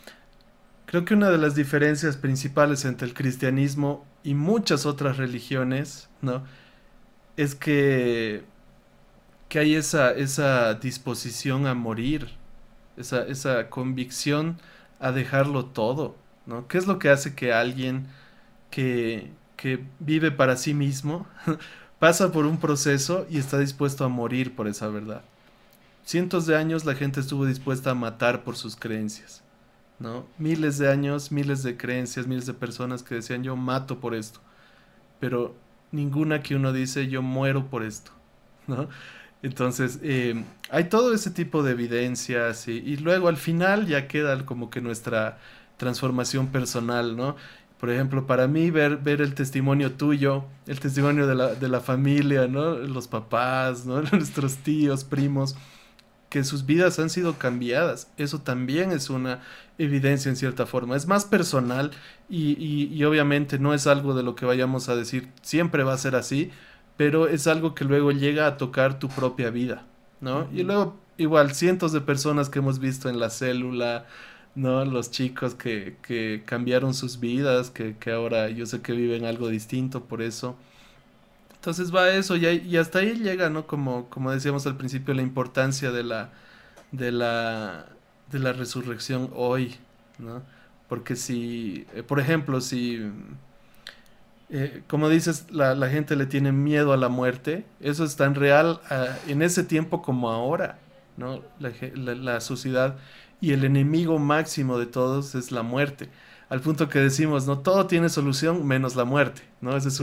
creo 0.87 1.05
que 1.05 1.13
una 1.13 1.29
de 1.29 1.37
las 1.37 1.53
diferencias 1.53 2.17
principales 2.17 2.85
entre 2.85 3.07
el 3.07 3.13
cristianismo 3.13 4.05
y 4.23 4.33
muchas 4.33 4.85
otras 4.87 5.17
religiones, 5.17 6.09
¿no? 6.21 6.43
Es 7.35 7.55
que, 7.55 8.43
que 9.49 9.59
hay 9.59 9.75
esa, 9.75 10.11
esa 10.11 10.73
disposición 10.75 11.67
a 11.67 11.75
morir, 11.75 12.29
esa, 12.95 13.23
esa 13.27 13.69
convicción 13.69 14.59
a 14.99 15.11
dejarlo 15.11 15.65
todo, 15.65 16.15
¿no? 16.45 16.67
¿Qué 16.67 16.77
es 16.77 16.87
lo 16.87 16.99
que 16.99 17.09
hace 17.09 17.35
que 17.35 17.53
alguien 17.53 18.07
que, 18.71 19.31
que 19.57 19.83
vive 19.99 20.31
para 20.31 20.55
sí 20.57 20.73
mismo 20.73 21.27
pasa 21.99 22.31
por 22.31 22.45
un 22.45 22.59
proceso 22.59 23.27
y 23.29 23.39
está 23.39 23.59
dispuesto 23.59 24.05
a 24.05 24.09
morir 24.09 24.55
por 24.55 24.67
esa 24.67 24.87
verdad? 24.87 25.21
Cientos 26.05 26.45
de 26.45 26.55
años 26.55 26.85
la 26.85 26.95
gente 26.95 27.19
estuvo 27.19 27.45
dispuesta 27.45 27.91
a 27.91 27.95
matar 27.95 28.45
por 28.45 28.55
sus 28.55 28.77
creencias, 28.77 29.43
¿no? 29.99 30.25
Miles 30.37 30.77
de 30.77 30.91
años, 30.91 31.31
miles 31.31 31.63
de 31.63 31.77
creencias, 31.77 32.27
miles 32.27 32.45
de 32.45 32.53
personas 32.53 33.03
que 33.03 33.15
decían 33.15 33.43
yo 33.43 33.55
mato 33.55 33.99
por 33.99 34.15
esto, 34.15 34.39
pero 35.19 35.55
ninguna 35.91 36.41
que 36.43 36.55
uno 36.55 36.73
dice 36.73 37.07
yo 37.07 37.21
muero 37.21 37.69
por 37.69 37.83
esto, 37.83 38.11
¿no? 38.67 38.89
Entonces, 39.43 39.99
eh, 40.03 40.43
hay 40.69 40.85
todo 40.85 41.13
ese 41.13 41.31
tipo 41.31 41.63
de 41.63 41.71
evidencias 41.71 42.67
y, 42.67 42.97
luego 42.97 43.27
al 43.27 43.37
final 43.37 43.85
ya 43.87 44.07
queda 44.07 44.45
como 44.45 44.69
que 44.69 44.81
nuestra 44.81 45.37
transformación 45.77 46.47
personal, 46.47 47.15
¿no? 47.15 47.35
Por 47.79 47.91
ejemplo, 47.91 48.25
para 48.25 48.47
mí 48.47 48.71
ver, 48.71 48.97
ver 48.97 49.21
el 49.21 49.35
testimonio 49.35 49.93
tuyo, 49.93 50.45
el 50.65 50.79
testimonio 50.79 51.27
de 51.27 51.35
la, 51.35 51.53
de 51.53 51.69
la 51.69 51.79
familia, 51.81 52.47
¿no? 52.47 52.73
Los 52.75 53.07
papás, 53.07 53.85
¿no? 53.85 54.01
Nuestros 54.11 54.57
tíos, 54.57 55.03
primos, 55.03 55.55
que 56.29 56.43
sus 56.43 56.65
vidas 56.65 56.99
han 56.99 57.09
sido 57.09 57.37
cambiadas. 57.37 58.09
Eso 58.17 58.39
también 58.41 58.91
es 58.91 59.09
una 59.09 59.41
evidencia 59.77 60.29
en 60.29 60.35
cierta 60.35 60.65
forma. 60.65 60.95
Es 60.95 61.07
más 61.07 61.25
personal 61.25 61.91
y, 62.29 62.51
y, 62.63 62.93
y 62.93 63.03
obviamente 63.05 63.59
no 63.59 63.73
es 63.73 63.87
algo 63.87 64.13
de 64.13 64.23
lo 64.23 64.35
que 64.35 64.45
vayamos 64.45 64.89
a 64.89 64.95
decir 64.95 65.29
siempre 65.41 65.83
va 65.83 65.93
a 65.93 65.97
ser 65.97 66.15
así, 66.15 66.51
pero 66.97 67.27
es 67.27 67.47
algo 67.47 67.75
que 67.75 67.85
luego 67.85 68.11
llega 68.11 68.47
a 68.47 68.57
tocar 68.57 68.99
tu 68.99 69.09
propia 69.09 69.49
vida, 69.51 69.85
¿no? 70.19 70.49
Y 70.51 70.63
luego, 70.63 70.99
igual, 71.17 71.53
cientos 71.53 71.91
de 71.93 72.01
personas 72.01 72.49
que 72.49 72.59
hemos 72.59 72.79
visto 72.79 73.09
en 73.09 73.19
la 73.19 73.29
célula, 73.29 74.07
¿no? 74.55 74.83
Los 74.85 75.11
chicos 75.11 75.53
que, 75.55 75.97
que 76.01 76.43
cambiaron 76.45 76.93
sus 76.93 77.19
vidas, 77.19 77.69
que, 77.69 77.97
que, 77.97 78.11
ahora 78.11 78.49
yo 78.49 78.65
sé 78.65 78.81
que 78.81 78.93
viven 78.93 79.25
algo 79.25 79.49
distinto 79.49 80.05
por 80.05 80.21
eso. 80.21 80.57
Entonces 81.57 81.93
va 81.93 82.09
eso 82.09 82.35
y, 82.37 82.45
y 82.45 82.77
hasta 82.77 82.99
ahí 82.99 83.15
llega, 83.15 83.49
¿no? 83.49 83.67
Como, 83.67 84.09
como 84.09 84.31
decíamos 84.31 84.65
al 84.67 84.77
principio, 84.77 85.13
la 85.13 85.21
importancia 85.21 85.91
de 85.91 86.03
la, 86.03 86.29
de 86.91 87.11
la, 87.11 87.87
de 88.31 88.39
la 88.39 88.53
resurrección 88.53 89.31
hoy, 89.35 89.75
¿no? 90.19 90.41
Porque 90.87 91.15
si, 91.15 91.85
eh, 91.93 92.03
por 92.03 92.19
ejemplo, 92.19 92.61
si 92.61 93.11
eh, 94.49 94.83
como 94.87 95.09
dices, 95.09 95.47
la, 95.51 95.75
gente 95.89 96.15
le 96.15 96.25
tiene 96.25 96.51
miedo 96.51 96.93
a 96.93 96.97
la 96.97 97.09
muerte. 97.09 97.65
Eso 97.79 98.03
es 98.03 98.15
tan 98.15 98.35
real 98.35 98.79
ah, 98.89 99.17
en 99.27 99.41
ese 99.41 99.63
tiempo 99.63 100.01
como 100.01 100.29
ahora, 100.31 100.79
¿no? 101.17 101.41
La, 101.59 102.39
sociedad 102.41 102.97
y 103.41 103.51
el 103.51 103.65
enemigo 103.65 104.19
máximo 104.19 104.79
de 104.79 104.85
todos 104.85 105.35
es 105.35 105.51
la 105.51 105.63
muerte. 105.63 106.09
Al 106.49 106.61
punto 106.61 106.87
que 106.87 106.99
decimos, 106.99 107.45
no 107.45 107.59
todo 107.59 107.87
tiene 107.87 108.09
solución 108.09 108.65
menos 108.65 108.95
la 108.95 109.03
muerte, 109.03 109.41
¿no? 109.59 109.75
Esa 109.75 109.89
es 109.89 110.01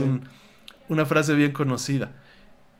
una 0.89 1.05
frase 1.05 1.33
bien 1.35 1.51
conocida. 1.51 2.11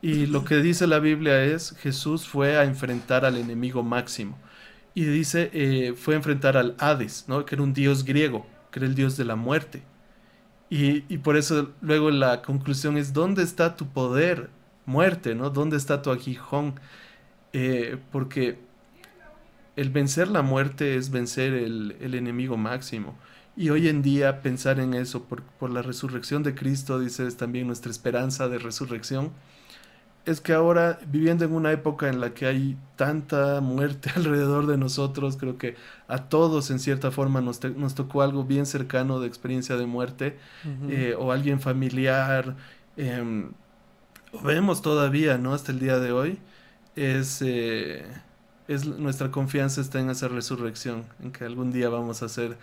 Y 0.01 0.27
lo 0.27 0.45
que 0.45 0.57
dice 0.57 0.88
la 0.88 1.00
Biblia 1.00 1.43
es, 1.43 1.75
Jesús 1.79 2.27
fue 2.27 2.57
a 2.57 2.63
enfrentar 2.63 3.25
al 3.25 3.38
enemigo 3.38 3.83
máximo. 3.83 4.38
Y 4.93 5.05
dice, 5.05 5.50
eh, 5.53 5.93
fue 5.97 6.13
a 6.13 6.17
enfrentar 6.17 6.57
al 6.57 6.75
Hades, 6.77 7.25
¿no? 7.27 7.45
Que 7.45 7.55
era 7.55 7.63
un 7.63 7.74
dios 7.74 8.05
griego, 8.05 8.45
que 8.71 8.79
era 8.79 8.88
el 8.88 8.95
dios 8.95 9.17
de 9.17 9.25
la 9.25 9.35
muerte. 9.35 9.83
Y, 10.69 11.01
por 11.19 11.38
eso 11.38 11.71
luego 11.81 12.12
la 12.12 12.41
conclusión 12.41 12.97
es, 12.97 13.13
¿dónde 13.13 13.43
está 13.43 13.75
tu 13.75 13.88
poder? 13.88 14.50
Muerte, 14.85 15.33
¿no? 15.35 15.50
¿Dónde 15.50 15.77
está 15.77 16.01
tu 16.01 16.12
aguijón? 16.12 16.79
Eh, 17.53 17.97
porque 18.12 18.59
el 19.75 19.89
vencer 19.89 20.27
la 20.27 20.41
muerte 20.41 20.95
es 20.95 21.09
vencer 21.09 21.53
el, 21.53 21.95
el, 22.01 22.15
enemigo 22.15 22.57
máximo. 22.57 23.17
Y 23.57 23.69
hoy 23.69 23.88
en 23.88 24.01
día 24.01 24.41
pensar 24.41 24.79
en 24.79 24.93
eso 24.93 25.24
por, 25.24 25.43
por 25.43 25.69
la 25.69 25.81
resurrección 25.81 26.43
de 26.43 26.55
Cristo, 26.55 27.00
dice, 27.00 27.25
es 27.27 27.38
también 27.38 27.67
nuestra 27.67 27.91
esperanza 27.91 28.47
de 28.50 28.57
resurrección 28.59 29.31
es 30.25 30.41
que 30.41 30.53
ahora, 30.53 31.00
viviendo 31.07 31.45
en 31.45 31.53
una 31.53 31.71
época 31.71 32.09
en 32.09 32.19
la 32.19 32.33
que 32.33 32.47
hay 32.47 32.77
tanta 32.95 33.62
muerte 33.62 34.09
alrededor 34.15 34.65
de 34.67 34.77
nosotros, 34.77 35.38
creo 35.38 35.57
que 35.57 35.75
a 36.07 36.29
todos 36.29 36.71
en 36.71 36.79
cierta 36.79 37.12
forma 37.12 37.41
nos, 37.41 37.63
nos 37.63 37.95
tocó 37.95 38.21
algo 38.21 38.43
bien 38.43 38.65
cercano 38.65 39.19
de 39.19 39.27
experiencia 39.27 39.77
de 39.77 39.85
muerte, 39.85 40.38
eh, 40.89 41.15
o 41.17 41.31
alguien 41.31 41.59
familiar, 41.59 42.55
o 44.33 44.41
vemos 44.41 44.81
todavía, 44.81 45.38
¿no? 45.38 45.53
Hasta 45.53 45.71
el 45.71 45.79
día 45.79 46.00
de 46.00 46.12
hoy, 46.12 46.39
es, 46.95 47.41
eh, 47.41 48.05
es 48.67 48.86
nuestra 48.86 49.31
confianza 49.31 49.81
está 49.81 50.00
en 50.00 50.10
esa 50.10 50.27
resurrección, 50.27 51.05
en 51.22 51.31
que 51.31 51.43
algún 51.43 51.72
día 51.72 51.89
vamos 51.89 52.24
a 52.24 52.29
ser, 52.29 52.57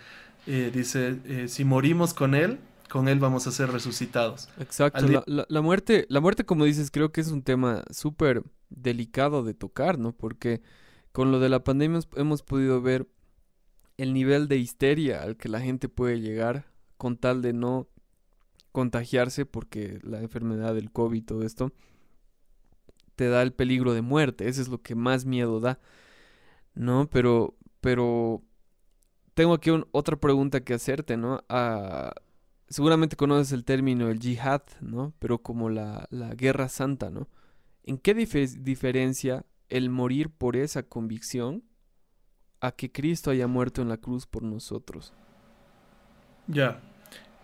eh, 0.47 0.71
dice, 0.73 1.47
si 1.47 1.63
morimos 1.65 2.13
con 2.13 2.35
Él, 2.35 2.59
con 2.93 3.07
él 3.07 3.17
vamos 3.17 3.47
a 3.47 3.51
ser 3.51 3.71
resucitados. 3.71 4.49
Exacto. 4.59 5.23
La, 5.25 5.61
muerte, 5.61 6.05
la 6.09 6.21
muerte, 6.21 6.45
como 6.45 6.65
dices, 6.65 6.91
creo 6.91 7.11
que 7.11 7.21
es 7.21 7.31
un 7.31 7.41
tema 7.41 7.83
súper 7.89 8.43
delicado 8.69 9.43
de 9.43 9.55
tocar, 9.55 9.97
¿no? 9.97 10.11
Porque 10.11 10.61
con 11.11 11.31
lo 11.31 11.39
de 11.39 11.49
la 11.49 11.63
pandemia 11.63 12.01
hemos 12.17 12.43
podido 12.43 12.83
ver 12.83 13.07
el 13.97 14.13
nivel 14.13 14.47
de 14.47 14.57
histeria 14.57 15.23
al 15.23 15.37
que 15.37 15.49
la 15.49 15.59
gente 15.59 15.89
puede 15.89 16.21
llegar 16.21 16.67
con 16.97 17.17
tal 17.17 17.41
de 17.41 17.53
no 17.53 17.87
contagiarse 18.71 19.47
porque 19.47 19.99
la 20.03 20.21
enfermedad 20.21 20.75
del 20.75 20.91
COVID 20.91 21.17
y 21.17 21.21
todo 21.23 21.43
esto 21.43 21.71
te 23.15 23.27
da 23.27 23.41
el 23.41 23.53
peligro 23.53 23.93
de 23.93 24.01
muerte. 24.01 24.47
Eso 24.47 24.61
es 24.61 24.67
lo 24.67 24.81
que 24.81 24.95
más 24.95 25.25
miedo 25.25 25.59
da. 25.59 25.79
¿No? 26.73 27.09
Pero, 27.09 27.55
pero 27.81 28.43
tengo 29.33 29.53
aquí 29.53 29.71
otra 29.91 30.15
pregunta 30.17 30.61
que 30.61 30.73
hacerte, 30.73 31.17
¿no? 31.17 31.43
Ah, 31.49 32.13
seguramente 32.67 33.15
conoces 33.15 33.51
el 33.51 33.65
término 33.65 34.09
el 34.09 34.19
jihad, 34.19 34.63
¿no? 34.81 35.13
Pero 35.19 35.39
como 35.39 35.69
la, 35.69 36.07
guerra 36.35 36.69
santa, 36.69 37.09
¿no? 37.09 37.27
¿En 37.83 37.97
qué 37.97 38.13
diferencia 38.13 39.45
el 39.69 39.89
morir 39.89 40.29
por 40.29 40.55
esa 40.55 40.83
convicción 40.83 41.63
a 42.61 42.71
que 42.71 42.91
Cristo 42.91 43.31
haya 43.31 43.47
muerto 43.47 43.81
en 43.81 43.89
la 43.89 43.97
cruz 43.97 44.25
por 44.25 44.43
nosotros? 44.43 45.13
Ya. 46.47 46.81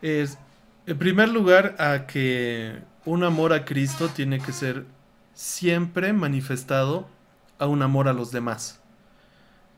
Es, 0.02 0.38
en 0.86 0.98
primer 0.98 1.30
lugar, 1.30 1.76
a 1.78 2.08
que 2.08 2.82
un 3.06 3.24
amor 3.24 3.52
a 3.54 3.66
Cristo 3.66 4.08
tiene 4.10 4.40
que 4.40 4.54
ser 4.54 4.86
siempre 5.39 6.12
manifestado 6.12 7.08
a 7.60 7.67
un 7.67 7.81
amor 7.81 8.10
a 8.10 8.13
los 8.13 8.31
demás. 8.31 8.81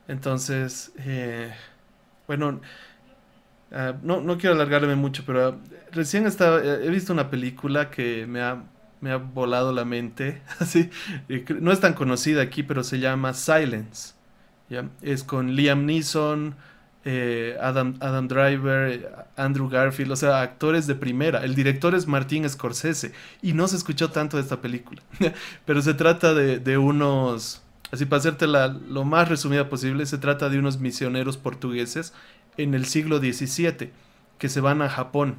Entonces, 0.08 0.92
eh, 0.98 1.52
bueno, 2.26 2.60
Ah, 3.74 3.94
no, 4.02 4.20
no 4.20 4.36
quiero 4.36 4.54
alargarme 4.54 4.96
mucho, 4.96 5.24
pero 5.26 5.48
ah, 5.48 5.56
recién 5.92 6.26
estaba, 6.26 6.62
he 6.62 6.90
visto 6.90 7.12
una 7.12 7.30
película 7.30 7.90
que 7.90 8.26
me 8.26 8.42
ha, 8.42 8.64
me 9.00 9.10
ha 9.10 9.16
volado 9.16 9.72
la 9.72 9.84
mente. 9.84 10.42
Así, 10.58 10.90
no 11.60 11.72
es 11.72 11.80
tan 11.80 11.94
conocida 11.94 12.42
aquí, 12.42 12.62
pero 12.62 12.84
se 12.84 12.98
llama 12.98 13.32
Silence. 13.34 14.14
¿ya? 14.68 14.88
Es 15.00 15.24
con 15.24 15.54
Liam 15.56 15.86
Neeson, 15.86 16.56
eh, 17.04 17.56
Adam, 17.60 17.96
Adam 18.00 18.28
Driver, 18.28 19.26
Andrew 19.36 19.68
Garfield, 19.68 20.12
o 20.12 20.16
sea, 20.16 20.40
actores 20.40 20.86
de 20.86 20.94
primera. 20.94 21.44
El 21.44 21.54
director 21.54 21.94
es 21.94 22.06
Martín 22.06 22.48
Scorsese 22.48 23.12
y 23.42 23.54
no 23.54 23.66
se 23.66 23.76
escuchó 23.76 24.10
tanto 24.10 24.36
de 24.36 24.42
esta 24.42 24.60
película. 24.60 25.02
pero 25.66 25.82
se 25.82 25.94
trata 25.94 26.32
de, 26.34 26.78
unos, 26.78 27.62
así 27.90 28.04
para 28.04 28.20
hacerte 28.20 28.46
lo 28.46 29.04
más 29.04 29.28
resumida 29.28 29.68
posible, 29.68 30.06
se 30.06 30.18
trata 30.18 30.48
de 30.48 30.58
unos 30.58 30.78
misioneros 30.78 31.36
portugueses 31.36 32.12
en 32.56 32.74
el 32.74 32.86
siglo 32.86 33.18
XVII, 33.18 33.90
que 34.38 34.48
se 34.48 34.60
van 34.60 34.82
a 34.82 34.88
Japón. 34.88 35.36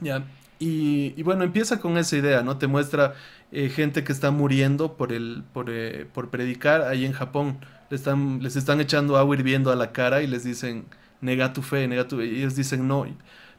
¿ya? 0.00 0.24
Y, 0.58 1.22
bueno, 1.22 1.44
empieza 1.44 1.80
con 1.80 1.98
esa 1.98 2.16
idea, 2.16 2.42
¿no? 2.42 2.56
Te 2.56 2.66
muestra 2.66 3.14
eh, 3.52 3.68
gente 3.68 4.04
que 4.04 4.12
está 4.12 4.30
muriendo 4.30 4.96
por, 4.96 5.12
el, 5.12 5.44
por, 5.52 5.66
eh, 5.68 6.06
por 6.12 6.30
predicar 6.30 6.82
ahí 6.82 7.04
en 7.04 7.12
Japón. 7.12 7.58
Les 7.90 8.00
están, 8.00 8.42
les 8.42 8.56
están 8.56 8.80
echando 8.80 9.16
agua 9.18 9.36
hirviendo 9.36 9.70
a 9.70 9.76
la 9.76 9.92
cara 9.92 10.22
y 10.22 10.26
les 10.26 10.44
dicen, 10.44 10.86
nega 11.20 11.52
tu 11.52 11.62
fe, 11.62 11.86
nega 11.88 12.08
tu 12.08 12.16
fe. 12.16 12.26
Y 12.26 12.38
ellos 12.38 12.56
dicen, 12.56 12.88
no, 12.88 13.06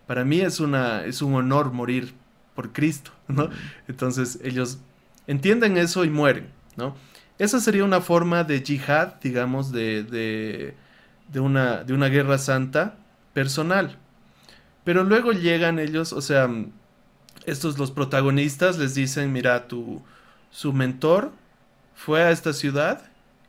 para 0.07 0.25
mí 0.25 0.41
es, 0.41 0.59
una, 0.59 1.05
es 1.05 1.21
un 1.21 1.35
honor 1.35 1.71
morir 1.71 2.15
por 2.55 2.73
Cristo, 2.73 3.11
¿no? 3.27 3.49
Entonces 3.87 4.39
ellos 4.43 4.79
entienden 5.27 5.77
eso 5.77 6.03
y 6.03 6.09
mueren, 6.09 6.47
¿no? 6.77 6.95
Esa 7.37 7.59
sería 7.59 7.83
una 7.83 8.01
forma 8.01 8.43
de 8.43 8.63
yihad, 8.63 9.15
digamos, 9.21 9.71
de, 9.71 10.03
de, 10.03 10.73
de, 11.31 11.39
una, 11.39 11.83
de 11.83 11.93
una 11.93 12.07
guerra 12.07 12.39
santa 12.39 12.95
personal. 13.33 13.99
Pero 14.83 15.03
luego 15.03 15.33
llegan 15.33 15.77
ellos, 15.77 16.13
o 16.13 16.21
sea, 16.21 16.49
estos 17.47 17.79
los 17.79 17.91
protagonistas 17.91 18.77
les 18.77 18.93
dicen, 18.93 19.31
mira, 19.31 19.67
tu, 19.67 20.03
su 20.51 20.73
mentor 20.73 21.31
fue 21.95 22.21
a 22.21 22.31
esta 22.31 22.53
ciudad 22.53 23.01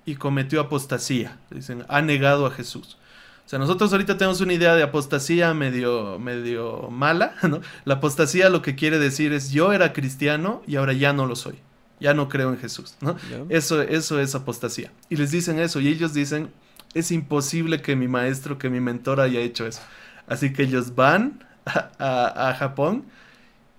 y 0.07 0.15
cometió 0.15 0.61
apostasía. 0.61 1.37
Dicen, 1.51 1.85
ha 1.89 2.01
negado 2.01 2.47
a 2.47 2.51
Jesús. 2.51 2.97
O 3.45 3.49
sea, 3.49 3.59
nosotros 3.59 3.91
ahorita 3.93 4.17
tenemos 4.17 4.41
una 4.41 4.53
idea 4.53 4.77
de 4.77 4.85
apostasía 4.85 5.53
medio, 5.53 6.19
medio 6.19 6.89
mala, 6.91 7.35
¿no? 7.43 7.61
La 7.85 7.95
apostasía 7.95 8.49
lo 8.51 8.63
que 8.63 8.77
quiere 8.77 8.99
decir 8.99 9.33
es 9.33 9.51
yo 9.51 9.73
era 9.73 9.93
cristiano 9.93 10.63
y 10.67 10.77
ahora 10.77 10.93
ya 10.93 11.13
no 11.13 11.27
lo 11.27 11.35
soy. 11.35 11.59
Ya 11.99 12.15
no 12.15 12.29
creo 12.29 12.51
en 12.51 12.59
Jesús, 12.59 12.95
¿no? 13.01 13.17
Eso, 13.49 13.83
eso 13.83 14.21
es 14.21 14.33
apostasía. 14.37 14.93
Y 15.11 15.17
les 15.17 15.33
dicen 15.33 15.59
eso 15.59 15.81
y 15.81 15.89
ellos 15.89 16.15
dicen, 16.15 16.51
es 16.95 17.11
imposible 17.11 17.83
que 17.83 17.97
mi 17.97 18.07
maestro, 18.07 18.59
que 18.59 18.71
mi 18.71 18.79
mentor 18.79 19.21
haya 19.21 19.41
hecho 19.41 19.67
eso. 19.67 19.81
Así 20.29 20.53
que 20.53 20.63
ellos 20.63 20.95
van 20.95 21.45
a, 21.67 22.51
a 22.51 22.55
Japón 22.55 23.05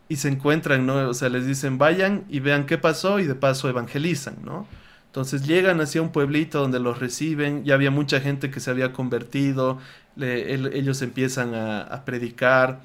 y 0.09 0.15
se 0.17 0.27
encuentran, 0.27 0.85
¿no? 0.87 1.07
O 1.07 1.13
sea, 1.13 1.29
les 1.29 1.45
dicen, 1.45 1.77
vayan 1.77 2.25
y 2.29 2.39
vean 2.39 2.65
qué 2.65 2.79
pasó 2.79 3.19
y 3.19 3.25
de 3.25 3.35
paso 3.35 3.69
evangelizan, 3.69 4.37
¿no? 4.43 4.67
Entonces 5.05 5.45
llegan 5.47 5.79
hacia 5.81 6.01
un 6.01 6.11
pueblito 6.11 6.59
donde 6.59 6.79
los 6.79 6.99
reciben, 6.99 7.63
ya 7.63 7.75
había 7.75 7.91
mucha 7.91 8.19
gente 8.19 8.51
que 8.51 8.59
se 8.59 8.71
había 8.71 8.91
convertido, 8.91 9.79
ellos 10.17 11.01
empiezan 11.01 11.53
a, 11.55 12.03
predicar, 12.05 12.81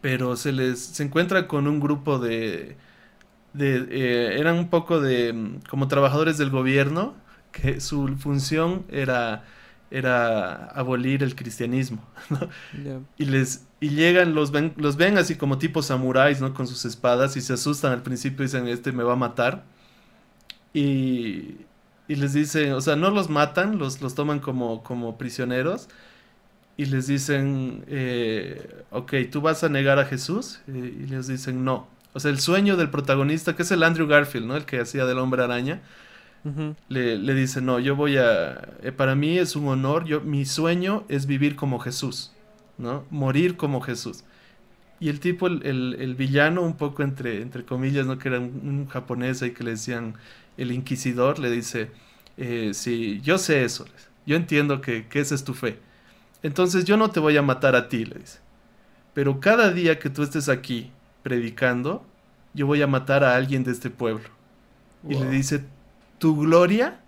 pero 0.00 0.36
se 0.36 0.52
les 0.52 0.80
se 0.80 1.02
encuentran 1.04 1.46
con 1.46 1.66
un 1.68 1.80
grupo 1.80 2.18
de, 2.18 2.76
de 3.52 3.86
eh, 3.90 4.38
eran 4.38 4.56
un 4.58 4.68
poco 4.68 5.00
de 5.00 5.32
mm, 5.32 5.60
como 5.68 5.88
trabajadores 5.88 6.38
del 6.38 6.50
gobierno, 6.50 7.14
que 7.52 7.80
su 7.80 8.08
función 8.18 8.84
era 8.90 9.44
era 9.90 10.66
abolir 10.66 11.22
el 11.22 11.34
cristianismo, 11.34 12.02
Y 13.18 13.24
les 13.24 13.66
y 13.80 13.90
llegan 13.90 14.34
los 14.34 14.50
ven 14.50 14.74
los 14.76 14.96
ven 14.96 15.18
así 15.18 15.36
como 15.36 15.58
tipo 15.58 15.82
samuráis, 15.82 16.40
¿no? 16.40 16.54
Con 16.54 16.66
sus 16.66 16.84
espadas 16.84 17.36
y 17.36 17.40
se 17.40 17.54
asustan 17.54 17.92
al 17.92 18.02
principio 18.02 18.44
y 18.44 18.46
dicen, 18.46 18.68
"Este 18.68 18.92
me 18.92 19.04
va 19.04 19.14
a 19.14 19.16
matar." 19.16 19.64
Y, 20.72 21.66
les 22.08 22.32
dicen, 22.32 22.72
o 22.72 22.80
sea, 22.80 22.96
no 22.96 23.10
los 23.10 23.28
matan, 23.30 23.78
los, 23.78 24.00
los 24.00 24.14
toman 24.14 24.40
como, 24.40 24.82
como 24.82 25.18
prisioneros 25.18 25.88
y 26.76 26.86
les 26.86 27.08
dicen, 27.08 27.84
eh, 27.88 28.84
ok, 28.90 29.14
tú 29.30 29.40
vas 29.40 29.64
a 29.64 29.68
negar 29.68 29.98
a 29.98 30.04
Jesús 30.06 30.60
y 30.68 31.06
les 31.06 31.26
dicen 31.26 31.64
no. 31.64 31.88
O 32.14 32.20
sea, 32.20 32.30
el 32.30 32.40
sueño 32.40 32.76
del 32.76 32.90
protagonista, 32.90 33.56
que 33.56 33.62
es 33.62 33.70
el 33.72 33.82
Andrew 33.82 34.06
Garfield, 34.06 34.46
¿no? 34.46 34.56
El 34.56 34.64
que 34.64 34.80
hacía 34.80 35.04
del 35.04 35.18
hombre 35.18 35.42
araña, 35.42 35.82
le, 36.88 37.18
le, 37.18 37.34
dice, 37.34 37.60
no, 37.60 37.78
yo 37.78 37.94
voy 37.94 38.16
a, 38.16 38.68
eh, 38.82 38.92
para 38.92 39.14
mí 39.14 39.38
es 39.38 39.54
un 39.56 39.68
honor, 39.68 40.04
yo, 40.04 40.20
mi 40.20 40.44
sueño 40.44 41.04
es 41.08 41.26
vivir 41.26 41.56
como 41.56 41.78
Jesús, 41.78 42.32
¿no? 42.78 43.04
Morir 43.10 43.56
como 43.56 43.80
Jesús. 43.80 44.24
Y 45.00 45.10
el 45.10 45.20
tipo, 45.20 45.46
el, 45.46 45.96
el, 45.98 46.14
villano, 46.14 46.62
un 46.62 46.76
poco 46.76 47.02
entre, 47.02 47.42
entre 47.42 47.64
comillas, 47.64 48.06
¿no? 48.06 48.18
Que 48.18 48.28
era 48.28 48.38
un, 48.38 48.60
un 48.64 48.86
japonés 48.88 49.42
ahí 49.42 49.52
que 49.52 49.62
le 49.62 49.72
decían, 49.72 50.14
el 50.56 50.72
inquisidor 50.72 51.38
le 51.38 51.50
dice, 51.50 51.90
eh, 52.36 52.70
sí, 52.74 53.20
yo 53.22 53.36
sé 53.36 53.64
eso, 53.64 53.84
yo 54.26 54.36
entiendo 54.36 54.80
que, 54.80 55.06
esa 55.12 55.34
es 55.34 55.44
tu 55.44 55.54
fe. 55.54 55.78
Entonces 56.42 56.84
yo 56.84 56.96
no 56.96 57.10
te 57.10 57.18
voy 57.20 57.36
a 57.36 57.42
matar 57.42 57.74
a 57.74 57.88
ti, 57.88 58.04
le 58.04 58.20
dice. 58.20 58.38
Pero 59.14 59.40
cada 59.40 59.72
día 59.72 59.98
que 59.98 60.10
tú 60.10 60.22
estés 60.22 60.48
aquí 60.48 60.92
predicando, 61.22 62.04
yo 62.54 62.66
voy 62.66 62.82
a 62.82 62.86
matar 62.86 63.24
a 63.24 63.34
alguien 63.34 63.64
de 63.64 63.72
este 63.72 63.90
pueblo. 63.90 64.28
Y 65.08 65.14
le 65.14 65.28
dice, 65.30 65.64
tu 66.18 66.36
gloria 66.36 67.00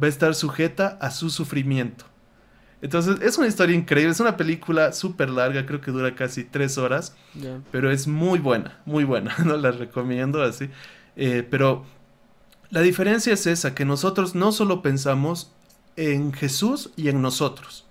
va 0.00 0.06
a 0.06 0.10
estar 0.10 0.34
sujeta 0.34 0.98
a 1.00 1.10
su 1.10 1.30
sufrimiento. 1.30 2.04
Entonces 2.82 3.20
es 3.22 3.38
una 3.38 3.46
historia 3.46 3.74
increíble, 3.74 4.12
es 4.12 4.20
una 4.20 4.36
película 4.36 4.92
súper 4.92 5.30
larga, 5.30 5.64
creo 5.64 5.80
que 5.80 5.90
dura 5.90 6.14
casi 6.14 6.44
tres 6.44 6.76
horas, 6.76 7.16
pero 7.72 7.90
es 7.90 8.06
muy 8.06 8.38
buena, 8.38 8.80
muy 8.84 9.04
buena, 9.04 9.34
no 9.44 9.56
la 9.56 9.70
recomiendo 9.70 10.42
así. 10.42 10.68
Eh, 11.16 11.46
pero 11.48 11.84
la 12.70 12.82
diferencia 12.82 13.32
es 13.32 13.46
esa, 13.46 13.74
que 13.74 13.84
nosotros 13.84 14.34
no 14.34 14.52
solo 14.52 14.82
pensamos 14.82 15.52
en 15.96 16.32
Jesús 16.32 16.90
y 16.96 17.08
en 17.08 17.22
nosotros, 17.22 17.86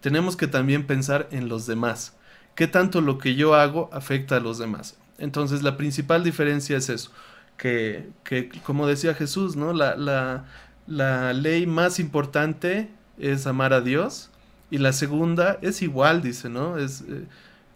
tenemos 0.00 0.36
que 0.36 0.46
también 0.46 0.86
pensar 0.86 1.28
en 1.30 1.48
los 1.48 1.66
demás. 1.66 2.14
¿Qué 2.54 2.66
tanto 2.66 3.02
lo 3.02 3.18
que 3.18 3.34
yo 3.34 3.54
hago 3.54 3.90
afecta 3.92 4.36
a 4.36 4.40
los 4.40 4.56
demás? 4.56 4.96
Entonces 5.18 5.62
la 5.62 5.76
principal 5.76 6.24
diferencia 6.24 6.78
es 6.78 6.88
eso, 6.88 7.10
que, 7.56 8.10
que 8.24 8.50
como 8.64 8.86
decía 8.86 9.14
Jesús, 9.14 9.56
¿no? 9.56 9.72
La, 9.72 9.96
la, 9.96 10.44
la 10.86 11.32
ley 11.32 11.66
más 11.66 11.98
importante 11.98 12.90
es 13.18 13.46
amar 13.46 13.72
a 13.72 13.80
Dios 13.80 14.30
y 14.70 14.78
la 14.78 14.92
segunda 14.92 15.58
es 15.62 15.82
igual, 15.82 16.22
dice, 16.22 16.48
¿no? 16.48 16.78
Es, 16.78 17.02
eh, 17.02 17.26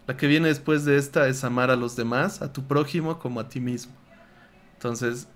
la 0.07 0.17
que 0.17 0.27
viene 0.27 0.49
después 0.49 0.85
de 0.85 0.97
esta 0.97 1.27
es 1.27 1.43
amar 1.43 1.71
a 1.71 1.75
los 1.75 1.95
demás, 1.95 2.41
a 2.41 2.51
tu 2.53 2.63
prójimo 2.67 3.19
como 3.19 3.39
a 3.39 3.49
ti 3.49 3.59
mismo. 3.61 3.93
Entonces, 4.75 5.27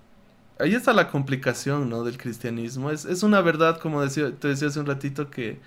ahí 0.58 0.74
está 0.74 0.92
la 0.92 1.10
complicación, 1.10 1.88
¿no? 1.90 2.04
Del 2.04 2.18
cristianismo. 2.18 2.90
Es, 2.90 3.04
es 3.04 3.22
una 3.22 3.40
verdad, 3.40 3.78
como 3.80 4.02
decía, 4.02 4.32
te 4.38 4.48
decía 4.48 4.68
hace 4.68 4.80
un 4.80 4.86
ratito, 4.86 5.30
que 5.30 5.60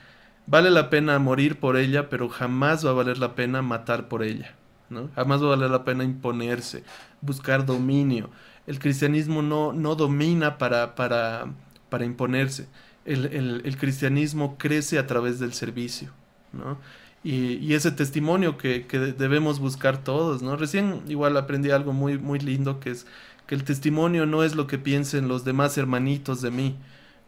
vale 0.45 0.71
la 0.71 0.89
pena 0.89 1.19
morir 1.19 1.59
por 1.59 1.77
ella, 1.77 2.09
pero 2.09 2.29
jamás 2.29 2.85
va 2.85 2.91
a 2.91 2.93
valer 2.93 3.17
la 3.19 3.35
pena 3.35 3.61
matar 3.61 4.07
por 4.07 4.23
ella, 4.23 4.55
¿no? 4.89 5.09
Jamás 5.15 5.41
va 5.41 5.47
a 5.47 5.49
valer 5.51 5.71
la 5.71 5.85
pena 5.85 6.03
imponerse, 6.03 6.83
buscar 7.21 7.65
dominio. 7.65 8.29
El 8.69 8.77
cristianismo 8.77 9.41
no, 9.41 9.73
no 9.73 9.95
domina 9.95 10.59
para, 10.59 10.93
para, 10.93 11.47
para 11.89 12.05
imponerse. 12.05 12.67
El, 13.03 13.25
el, 13.65 13.77
cristianismo 13.77 14.59
crece 14.59 14.99
a 14.99 15.07
través 15.07 15.39
del 15.39 15.53
servicio, 15.53 16.11
¿no? 16.53 16.77
Y, 17.23 17.53
y 17.55 17.73
ese 17.73 17.89
testimonio 17.89 18.59
que, 18.59 18.85
que, 18.85 18.99
debemos 18.99 19.59
buscar 19.59 20.03
todos, 20.03 20.43
¿no? 20.43 20.55
Recién 20.55 21.01
igual 21.07 21.35
aprendí 21.35 21.71
algo 21.71 21.93
muy, 21.93 22.19
muy 22.19 22.37
lindo 22.37 22.79
que 22.79 22.91
es 22.91 23.07
que 23.47 23.55
el 23.55 23.63
testimonio 23.63 24.27
no 24.27 24.43
es 24.43 24.53
lo 24.53 24.67
que 24.67 24.77
piensen 24.77 25.27
los 25.27 25.43
demás 25.45 25.75
hermanitos 25.79 26.39
de 26.43 26.51
mí, 26.51 26.75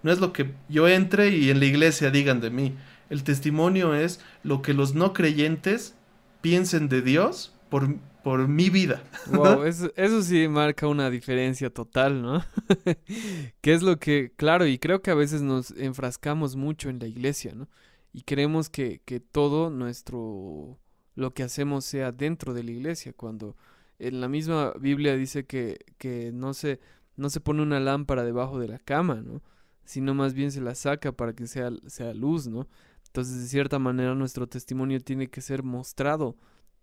no 0.03 0.11
es 0.11 0.19
lo 0.19 0.33
que 0.33 0.53
yo 0.69 0.87
entre 0.87 1.35
y 1.35 1.49
en 1.49 1.59
la 1.59 1.65
iglesia 1.65 2.11
digan 2.11 2.39
de 2.39 2.51
mí, 2.51 2.75
el 3.09 3.23
testimonio 3.23 3.95
es 3.95 4.19
lo 4.43 4.61
que 4.61 4.75
los 4.75 4.93
no 4.93 5.13
creyentes 5.13 5.95
piensen 6.41 6.87
de 6.87 7.01
Dios 7.01 7.51
por, 7.71 7.95
por 8.23 8.47
mi 8.47 8.69
vida. 8.69 9.03
Wow, 9.27 9.63
eso, 9.63 9.91
eso, 9.95 10.21
sí 10.21 10.47
marca 10.47 10.87
una 10.87 11.09
diferencia 11.09 11.69
total, 11.69 12.21
¿no? 12.21 12.43
que 13.61 13.73
es 13.73 13.81
lo 13.81 13.97
que, 13.99 14.31
claro, 14.35 14.65
y 14.65 14.77
creo 14.77 15.01
que 15.01 15.11
a 15.11 15.15
veces 15.15 15.41
nos 15.41 15.71
enfrascamos 15.71 16.55
mucho 16.55 16.89
en 16.89 16.99
la 16.99 17.07
iglesia, 17.07 17.53
¿no? 17.55 17.67
Y 18.13 18.23
creemos 18.23 18.69
que, 18.69 19.01
que 19.05 19.19
todo 19.19 19.69
nuestro, 19.69 20.79
lo 21.15 21.33
que 21.33 21.43
hacemos 21.43 21.85
sea 21.85 22.11
dentro 22.11 22.53
de 22.53 22.63
la 22.63 22.71
iglesia, 22.71 23.13
cuando 23.13 23.55
en 23.99 24.19
la 24.19 24.27
misma 24.27 24.73
Biblia 24.79 25.15
dice 25.15 25.45
que, 25.45 25.79
que 25.97 26.31
no, 26.33 26.53
se, 26.53 26.79
no 27.15 27.29
se 27.29 27.39
pone 27.39 27.61
una 27.61 27.79
lámpara 27.79 28.23
debajo 28.23 28.59
de 28.59 28.67
la 28.67 28.79
cama, 28.79 29.15
¿no? 29.15 29.41
Sino 29.85 30.13
más 30.13 30.33
bien 30.33 30.51
se 30.51 30.61
la 30.61 30.75
saca 30.75 31.11
para 31.11 31.33
que 31.33 31.47
sea, 31.47 31.71
sea 31.87 32.13
luz, 32.13 32.47
¿no? 32.47 32.67
Entonces, 33.07 33.41
de 33.41 33.47
cierta 33.47 33.77
manera, 33.77 34.15
nuestro 34.15 34.47
testimonio 34.47 34.99
tiene 35.01 35.29
que 35.29 35.41
ser 35.41 35.63
mostrado, 35.63 36.37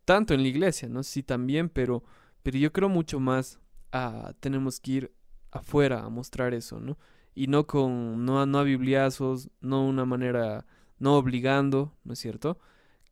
tanto 0.08 0.32
en 0.32 0.40
la 0.40 0.48
iglesia, 0.48 0.88
¿no? 0.88 1.02
Sí, 1.02 1.22
también, 1.22 1.68
pero, 1.68 2.02
pero 2.42 2.56
yo 2.56 2.72
creo 2.72 2.88
mucho 2.88 3.20
más 3.20 3.60
a, 3.92 4.32
tenemos 4.40 4.80
que 4.80 4.90
ir 4.92 5.12
afuera 5.50 6.02
a 6.02 6.08
mostrar 6.08 6.54
eso, 6.54 6.80
¿no? 6.80 6.96
Y 7.34 7.48
no 7.48 7.66
con, 7.66 8.24
no, 8.24 8.46
no 8.46 8.58
a 8.58 8.62
bibliazos, 8.62 9.50
no 9.60 9.86
una 9.86 10.06
manera, 10.06 10.64
no 10.98 11.14
obligando, 11.18 11.94
¿no 12.04 12.14
es 12.14 12.20
cierto? 12.20 12.58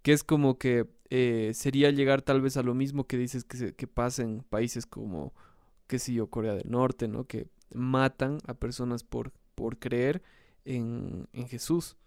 Que 0.00 0.14
es 0.14 0.24
como 0.24 0.56
que 0.56 0.88
eh, 1.10 1.50
sería 1.52 1.90
llegar 1.90 2.22
tal 2.22 2.40
vez 2.40 2.56
a 2.56 2.62
lo 2.62 2.72
mismo 2.74 3.06
que 3.06 3.18
dices 3.18 3.44
que, 3.44 3.74
que 3.74 3.86
pasa 3.86 4.22
en 4.22 4.40
países 4.40 4.86
como, 4.86 5.34
qué 5.88 5.98
sé 5.98 6.14
yo, 6.14 6.30
Corea 6.30 6.54
del 6.54 6.70
Norte, 6.70 7.08
¿no? 7.08 7.24
Que 7.24 7.46
matan 7.74 8.38
a 8.46 8.54
personas 8.54 9.04
por, 9.04 9.32
por 9.54 9.78
creer 9.78 10.22
en, 10.64 11.28
en 11.34 11.46
Jesús. 11.46 11.98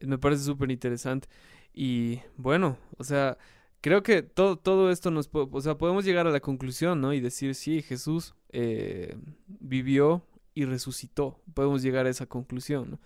Me 0.00 0.16
parece 0.16 0.44
súper 0.44 0.70
interesante. 0.70 1.28
Y 1.74 2.20
bueno, 2.36 2.78
o 2.96 3.04
sea, 3.04 3.36
creo 3.80 4.02
que 4.02 4.22
todo, 4.22 4.56
todo 4.56 4.90
esto 4.90 5.10
nos... 5.10 5.28
O 5.32 5.60
sea, 5.60 5.76
podemos 5.76 6.04
llegar 6.04 6.26
a 6.26 6.30
la 6.30 6.40
conclusión, 6.40 7.00
¿no? 7.00 7.12
Y 7.12 7.20
decir, 7.20 7.54
sí, 7.54 7.82
Jesús 7.82 8.34
eh, 8.50 9.16
vivió 9.46 10.24
y 10.54 10.64
resucitó. 10.64 11.40
Podemos 11.52 11.82
llegar 11.82 12.06
a 12.06 12.10
esa 12.10 12.26
conclusión, 12.26 12.92
¿no? 12.92 13.00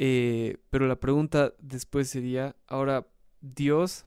Eh, 0.00 0.58
pero 0.70 0.86
la 0.86 1.00
pregunta 1.00 1.54
después 1.58 2.08
sería, 2.08 2.54
ahora, 2.68 3.06
Dios, 3.40 4.06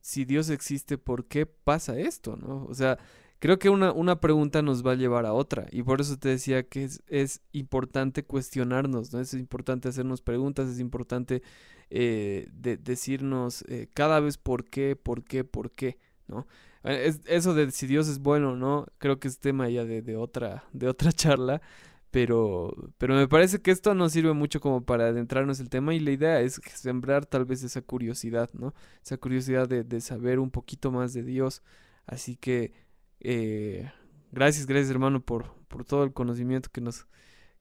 si 0.00 0.24
Dios 0.24 0.50
existe, 0.50 0.98
¿por 0.98 1.26
qué 1.26 1.46
pasa 1.46 1.98
esto? 1.98 2.36
¿no? 2.36 2.66
O 2.66 2.74
sea, 2.74 2.98
creo 3.38 3.58
que 3.58 3.70
una, 3.70 3.92
una 3.92 4.20
pregunta 4.20 4.62
nos 4.62 4.86
va 4.86 4.92
a 4.92 4.96
llevar 4.96 5.26
a 5.26 5.32
otra. 5.32 5.66
Y 5.70 5.82
por 5.82 6.00
eso 6.00 6.18
te 6.18 6.28
decía 6.28 6.64
que 6.64 6.84
es, 6.84 7.02
es 7.08 7.42
importante 7.52 8.24
cuestionarnos, 8.24 9.12
¿no? 9.12 9.20
Es 9.20 9.34
importante 9.34 9.88
hacernos 9.88 10.22
preguntas, 10.22 10.68
es 10.68 10.80
importante 10.80 11.42
eh, 11.90 12.48
decirnos 12.50 13.64
eh, 13.68 13.88
cada 13.94 14.20
vez 14.20 14.38
por 14.38 14.64
qué, 14.64 14.96
por 14.96 15.24
qué, 15.24 15.44
por 15.44 15.72
qué, 15.72 15.98
¿no? 16.26 16.46
Eh, 16.84 17.04
es, 17.06 17.20
eso 17.26 17.54
de 17.54 17.70
si 17.70 17.86
Dios 17.86 18.08
es 18.08 18.20
bueno, 18.20 18.56
¿no? 18.56 18.86
Creo 18.98 19.18
que 19.20 19.28
es 19.28 19.38
tema 19.38 19.68
ya 19.68 19.84
de, 19.84 20.02
de 20.02 20.16
otra, 20.16 20.64
de 20.72 20.88
otra 20.88 21.12
charla, 21.12 21.62
pero, 22.10 22.74
pero 22.98 23.14
me 23.14 23.28
parece 23.28 23.60
que 23.60 23.70
esto 23.70 23.94
nos 23.94 24.12
sirve 24.12 24.32
mucho 24.32 24.60
como 24.60 24.84
para 24.84 25.08
adentrarnos 25.08 25.60
el 25.60 25.68
tema 25.68 25.94
y 25.94 26.00
la 26.00 26.10
idea 26.10 26.40
es 26.40 26.60
sembrar 26.74 27.26
tal 27.26 27.44
vez 27.44 27.62
esa 27.62 27.82
curiosidad, 27.82 28.50
¿no? 28.54 28.74
Esa 29.04 29.18
curiosidad 29.18 29.68
de, 29.68 29.84
de 29.84 30.00
saber 30.00 30.38
un 30.40 30.50
poquito 30.50 30.90
más 30.90 31.12
de 31.12 31.22
Dios. 31.22 31.62
Así 32.06 32.36
que 32.36 32.72
eh, 33.20 33.90
gracias, 34.32 34.66
gracias 34.66 34.90
hermano 34.90 35.20
por, 35.20 35.54
por 35.68 35.84
todo 35.84 36.04
el 36.04 36.12
conocimiento 36.12 36.68
que 36.72 36.80
nos 36.80 37.06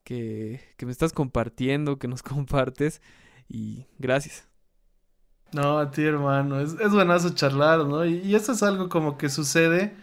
que, 0.03 0.61
que 0.77 0.85
me 0.85 0.91
estás 0.91 1.11
compartiendo, 1.11 1.99
que 1.99 2.07
nos 2.07 2.23
compartes 2.23 3.01
y 3.49 3.85
gracias. 3.99 4.47
No, 5.53 5.79
a 5.79 5.91
ti 5.91 6.03
hermano, 6.03 6.59
es, 6.59 6.73
es 6.73 6.91
buenazo 6.91 7.29
charlar, 7.31 7.85
¿no? 7.85 8.05
Y, 8.05 8.35
eso 8.35 8.51
es 8.51 8.63
algo 8.63 8.89
como 8.89 9.17
que 9.17 9.29
sucede 9.29 9.93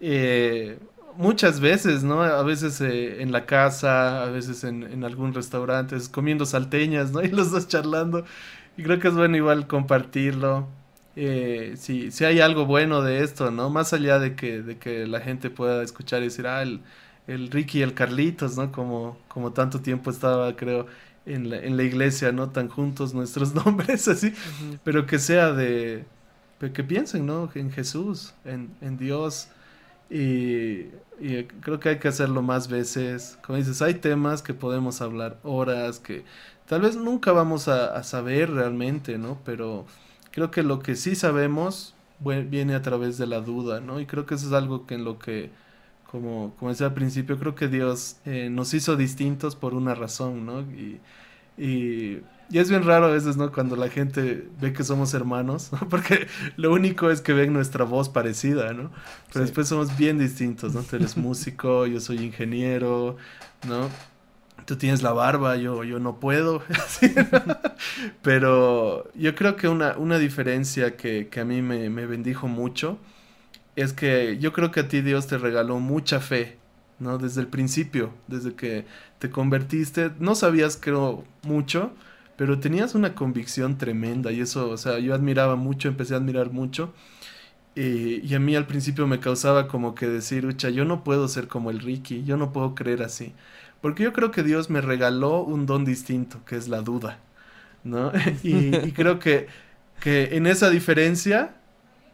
eh, 0.00 0.78
muchas 1.16 1.60
veces, 1.60 2.02
¿no? 2.04 2.22
A 2.22 2.42
veces 2.42 2.80
eh, 2.80 3.22
en 3.22 3.32
la 3.32 3.46
casa, 3.46 4.22
a 4.24 4.26
veces 4.26 4.64
en, 4.64 4.82
en 4.82 5.04
algún 5.04 5.34
restaurante, 5.34 5.96
comiendo 6.10 6.46
salteñas, 6.46 7.12
¿no? 7.12 7.22
Y 7.22 7.28
los 7.28 7.50
dos 7.50 7.68
charlando. 7.68 8.24
Y 8.76 8.82
creo 8.82 8.98
que 8.98 9.08
es 9.08 9.14
bueno 9.14 9.36
igual 9.36 9.66
compartirlo. 9.66 10.68
Eh, 11.14 11.74
si, 11.76 12.10
si 12.10 12.24
hay 12.24 12.40
algo 12.40 12.64
bueno 12.66 13.02
de 13.02 13.22
esto, 13.22 13.50
¿no? 13.50 13.68
Más 13.70 13.92
allá 13.92 14.18
de 14.18 14.34
que, 14.36 14.62
de 14.62 14.78
que 14.78 15.06
la 15.06 15.20
gente 15.20 15.50
pueda 15.50 15.82
escuchar 15.82 16.22
y 16.22 16.26
decir, 16.26 16.46
ah, 16.46 16.62
el, 16.62 16.82
el 17.26 17.50
Ricky 17.50 17.80
y 17.80 17.82
el 17.82 17.94
Carlitos, 17.94 18.56
¿no? 18.56 18.72
Como, 18.72 19.18
como 19.28 19.52
tanto 19.52 19.82
tiempo 19.82 20.10
estaba, 20.10 20.56
creo, 20.56 20.86
en 21.26 21.50
la, 21.50 21.58
en 21.58 21.76
la 21.76 21.82
iglesia, 21.84 22.32
¿no? 22.32 22.50
Tan 22.50 22.68
juntos 22.68 23.12
nuestros 23.14 23.54
nombres, 23.54 24.08
así. 24.08 24.32
Pero 24.84 25.06
que 25.06 25.18
sea 25.18 25.52
de... 25.52 26.06
Que 26.74 26.84
piensen, 26.84 27.26
¿no? 27.26 27.50
En 27.56 27.72
Jesús, 27.72 28.34
en, 28.44 28.76
en 28.80 28.96
Dios. 28.96 29.48
Y, 30.10 30.86
y 31.18 31.44
creo 31.60 31.80
que 31.80 31.90
hay 31.90 31.98
que 31.98 32.08
hacerlo 32.08 32.42
más 32.42 32.68
veces. 32.68 33.38
Como 33.42 33.58
dices, 33.58 33.82
hay 33.82 33.94
temas 33.94 34.42
que 34.42 34.54
podemos 34.54 35.00
hablar 35.00 35.40
horas, 35.42 35.98
que 36.00 36.24
tal 36.66 36.82
vez 36.82 36.96
nunca 36.96 37.32
vamos 37.32 37.68
a, 37.68 37.96
a 37.96 38.02
saber 38.04 38.50
realmente, 38.50 39.18
¿no? 39.18 39.42
Pero 39.44 39.86
creo 40.32 40.50
que 40.52 40.64
lo 40.64 40.80
que 40.80 40.96
sí 40.96 41.16
sabemos 41.16 41.96
viene 42.20 42.74
a 42.76 42.82
través 42.82 43.18
de 43.18 43.26
la 43.28 43.40
duda, 43.42 43.80
¿no? 43.80 44.00
Y 44.00 44.06
creo 44.06 44.26
que 44.26 44.36
eso 44.36 44.48
es 44.48 44.54
algo 44.54 44.86
que 44.86 44.96
en 44.96 45.04
lo 45.04 45.18
que, 45.20 45.52
como, 46.04 46.56
como 46.58 46.70
decía 46.72 46.88
al 46.88 46.94
principio, 46.94 47.38
creo 47.38 47.54
que 47.56 47.68
Dios 47.68 48.20
eh, 48.26 48.50
nos 48.50 48.74
hizo 48.74 48.96
distintos 48.96 49.56
por 49.56 49.74
una 49.74 49.94
razón, 49.94 50.46
¿no? 50.46 50.62
Y, 50.62 51.02
y, 51.56 52.22
y 52.50 52.58
es 52.58 52.70
bien 52.70 52.84
raro 52.84 53.06
a 53.06 53.10
veces, 53.10 53.36
¿no? 53.36 53.52
Cuando 53.52 53.76
la 53.76 53.88
gente 53.90 54.48
ve 54.60 54.72
que 54.72 54.84
somos 54.84 55.14
hermanos, 55.14 55.72
¿no? 55.72 55.80
Porque 55.88 56.28
lo 56.56 56.72
único 56.72 57.10
es 57.10 57.20
que 57.22 57.32
ven 57.34 57.52
nuestra 57.52 57.84
voz 57.84 58.08
parecida, 58.08 58.72
¿no? 58.72 58.92
Pero 59.32 59.40
Sí. 59.40 59.44
después 59.44 59.68
somos 59.68 59.96
bien 59.96 60.18
distintos, 60.18 60.74
¿no? 60.74 60.84
Tú 60.84 60.96
eres 60.96 61.16
músico, 61.18 61.86
yo 61.86 62.00
soy 62.00 62.18
ingeniero, 62.24 63.16
¿no? 63.62 63.90
Tú 64.66 64.76
tienes 64.76 65.02
la 65.02 65.12
barba, 65.12 65.56
yo, 65.56 65.82
yo 65.84 65.98
no 65.98 66.20
puedo. 66.20 66.62
Pero 68.22 69.10
yo 69.14 69.34
creo 69.34 69.56
que 69.56 69.68
una, 69.68 69.96
una 69.98 70.18
diferencia 70.18 70.96
que, 70.96 71.28
que 71.28 71.40
a 71.40 71.44
mí 71.44 71.62
me, 71.62 71.90
me 71.90 72.06
bendijo 72.06 72.48
mucho 72.48 72.98
es 73.76 73.92
que 73.92 74.38
yo 74.38 74.52
creo 74.52 74.70
que 74.70 74.80
a 74.80 74.88
ti 74.88 75.00
Dios 75.02 75.26
te 75.26 75.38
regaló 75.38 75.78
mucha 75.80 76.20
fe, 76.20 76.58
¿no? 76.98 77.18
Desde 77.18 77.40
el 77.40 77.48
principio, 77.48 78.12
desde 78.28 78.54
que 78.54 78.86
te 79.18 79.30
convertiste, 79.30 80.10
no 80.18 80.34
sabías, 80.34 80.78
creo, 80.80 81.24
mucho, 81.42 81.92
pero 82.36 82.60
tenías 82.60 82.94
una 82.94 83.14
convicción 83.14 83.78
tremenda 83.78 84.32
y 84.32 84.40
eso, 84.40 84.70
o 84.70 84.76
sea, 84.76 84.98
yo 84.98 85.14
admiraba 85.14 85.56
mucho, 85.56 85.88
empecé 85.88 86.14
a 86.14 86.18
admirar 86.18 86.50
mucho. 86.52 86.92
Y, 87.74 88.20
y 88.26 88.34
a 88.34 88.40
mí 88.40 88.54
al 88.54 88.66
principio 88.66 89.06
me 89.06 89.20
causaba 89.20 89.66
como 89.68 89.94
que 89.94 90.06
decir, 90.08 90.44
ucha, 90.46 90.68
yo 90.70 90.84
no 90.84 91.04
puedo 91.04 91.26
ser 91.28 91.48
como 91.48 91.70
el 91.70 91.80
Ricky, 91.80 92.22
yo 92.24 92.36
no 92.36 92.52
puedo 92.52 92.74
creer 92.74 93.02
así. 93.02 93.34
Porque 93.82 94.04
yo 94.04 94.14
creo 94.14 94.32
que 94.32 94.44
Dios 94.44 94.70
me 94.70 94.82
regaló 94.82 95.42
un 95.44 95.66
don 95.66 95.84
distinto, 95.86 96.44
que 96.46 96.56
es 96.56 96.68
la 96.68 96.82
duda, 96.82 97.20
¿no? 97.84 98.12
Y, 98.42 98.76
y 98.88 98.92
creo 98.92 99.18
que, 99.20 99.48
que 100.00 100.36
en 100.36 100.46
esa 100.46 100.70
diferencia 100.70 101.56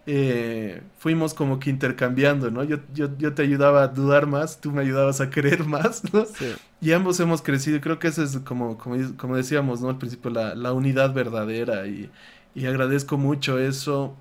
eh, 0.06 0.82
fuimos 0.98 1.34
como 1.34 1.58
que 1.60 1.70
intercambiando, 1.70 2.50
¿no? 2.50 2.64
Yo, 2.64 2.78
yo, 2.94 3.16
yo 3.18 3.34
te 3.34 3.42
ayudaba 3.42 3.82
a 3.84 3.88
dudar 3.88 4.26
más, 4.26 4.60
tú 4.60 4.72
me 4.72 4.82
ayudabas 4.82 5.20
a 5.20 5.30
creer 5.30 5.64
más, 5.64 6.02
¿no? 6.14 6.26
Sí. 6.26 6.58
Y 6.80 6.92
ambos 6.92 7.20
hemos 7.20 7.42
crecido, 7.42 7.76
y 7.78 7.80
creo 7.80 7.98
que 7.98 8.08
eso 8.08 8.22
es 8.22 8.38
como, 8.40 8.78
como, 8.78 8.96
como 9.16 9.36
decíamos, 9.36 9.80
¿no? 9.82 9.90
Al 9.90 9.98
principio, 9.98 10.30
la, 10.30 10.54
la 10.54 10.72
unidad 10.72 11.12
verdadera, 11.14 11.86
y, 11.86 12.10
y 12.54 12.66
agradezco 12.66 13.18
mucho 13.18 13.58
eso. 13.58 14.16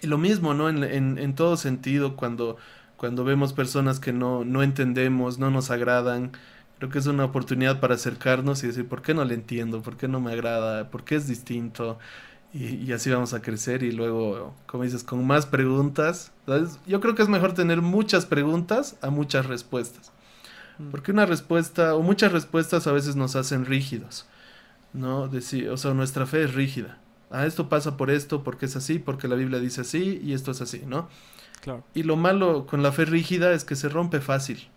Y 0.00 0.06
lo 0.08 0.18
mismo, 0.18 0.54
¿no? 0.54 0.68
En, 0.68 0.82
en, 0.84 1.18
en 1.18 1.34
todo 1.34 1.56
sentido, 1.56 2.16
cuando, 2.16 2.56
cuando 2.96 3.24
vemos 3.24 3.52
personas 3.52 4.00
que 4.00 4.12
no, 4.12 4.44
no 4.44 4.62
entendemos, 4.62 5.38
no 5.38 5.50
nos 5.50 5.70
agradan, 5.70 6.32
creo 6.82 6.90
que 6.90 6.98
es 6.98 7.06
una 7.06 7.24
oportunidad 7.24 7.78
para 7.78 7.94
acercarnos 7.94 8.64
y 8.64 8.66
decir, 8.66 8.88
¿por 8.88 9.02
qué 9.02 9.14
no 9.14 9.24
le 9.24 9.34
entiendo? 9.34 9.82
¿Por 9.82 9.96
qué 9.96 10.08
no 10.08 10.20
me 10.20 10.32
agrada? 10.32 10.90
¿Por 10.90 11.04
qué 11.04 11.14
es 11.14 11.28
distinto? 11.28 12.00
Y, 12.52 12.74
y 12.74 12.92
así 12.92 13.08
vamos 13.08 13.34
a 13.34 13.40
crecer 13.40 13.84
y 13.84 13.92
luego, 13.92 14.52
como 14.66 14.82
dices, 14.82 15.04
con 15.04 15.24
más 15.24 15.46
preguntas. 15.46 16.32
¿sabes? 16.44 16.80
Yo 16.84 17.00
creo 17.00 17.14
que 17.14 17.22
es 17.22 17.28
mejor 17.28 17.54
tener 17.54 17.82
muchas 17.82 18.26
preguntas 18.26 18.96
a 19.00 19.10
muchas 19.10 19.46
respuestas. 19.46 20.10
Mm. 20.80 20.90
Porque 20.90 21.12
una 21.12 21.24
respuesta, 21.24 21.94
o 21.94 22.02
muchas 22.02 22.32
respuestas 22.32 22.88
a 22.88 22.92
veces 22.92 23.14
nos 23.14 23.36
hacen 23.36 23.64
rígidos, 23.64 24.26
¿no? 24.92 25.28
Decir, 25.28 25.70
o 25.70 25.76
sea, 25.76 25.94
nuestra 25.94 26.26
fe 26.26 26.42
es 26.42 26.52
rígida. 26.52 26.98
Ah, 27.30 27.46
esto 27.46 27.68
pasa 27.68 27.96
por 27.96 28.10
esto, 28.10 28.42
porque 28.42 28.66
es 28.66 28.74
así, 28.74 28.98
porque 28.98 29.28
la 29.28 29.36
Biblia 29.36 29.60
dice 29.60 29.82
así 29.82 30.20
y 30.20 30.32
esto 30.32 30.50
es 30.50 30.60
así, 30.60 30.82
¿no? 30.84 31.08
Claro. 31.60 31.84
Y 31.94 32.02
lo 32.02 32.16
malo 32.16 32.66
con 32.66 32.82
la 32.82 32.90
fe 32.90 33.04
rígida 33.04 33.52
es 33.52 33.62
que 33.62 33.76
se 33.76 33.88
rompe 33.88 34.20
fácil. 34.20 34.68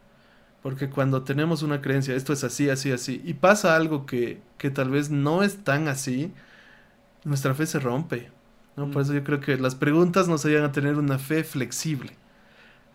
Porque 0.65 0.89
cuando 0.89 1.23
tenemos 1.23 1.61
una 1.63 1.81
creencia, 1.81 2.15
esto 2.15 2.33
es 2.33 2.43
así, 2.43 2.69
así, 2.71 2.91
así, 2.91 3.21
y 3.23 3.35
pasa 3.35 3.75
algo 3.75 4.07
que, 4.07 4.41
que 4.57 4.71
tal 4.71 4.89
vez 4.89 5.11
no 5.11 5.43
es 5.43 5.63
tan 5.63 5.87
así, 5.87 6.33
nuestra 7.25 7.55
fe 7.55 7.65
se 7.67 7.79
rompe. 7.79 8.31
¿no? 8.77 8.91
Por 8.91 9.01
Mm. 9.01 9.01
eso 9.03 9.13
yo 9.13 9.23
creo 9.23 9.39
que 9.41 9.57
las 9.57 9.75
preguntas 9.75 10.27
nos 10.29 10.45
ayudan 10.45 10.65
a 10.65 10.71
tener 10.73 10.97
una 10.97 11.19
fe 11.19 11.43
flexible. 11.43 12.17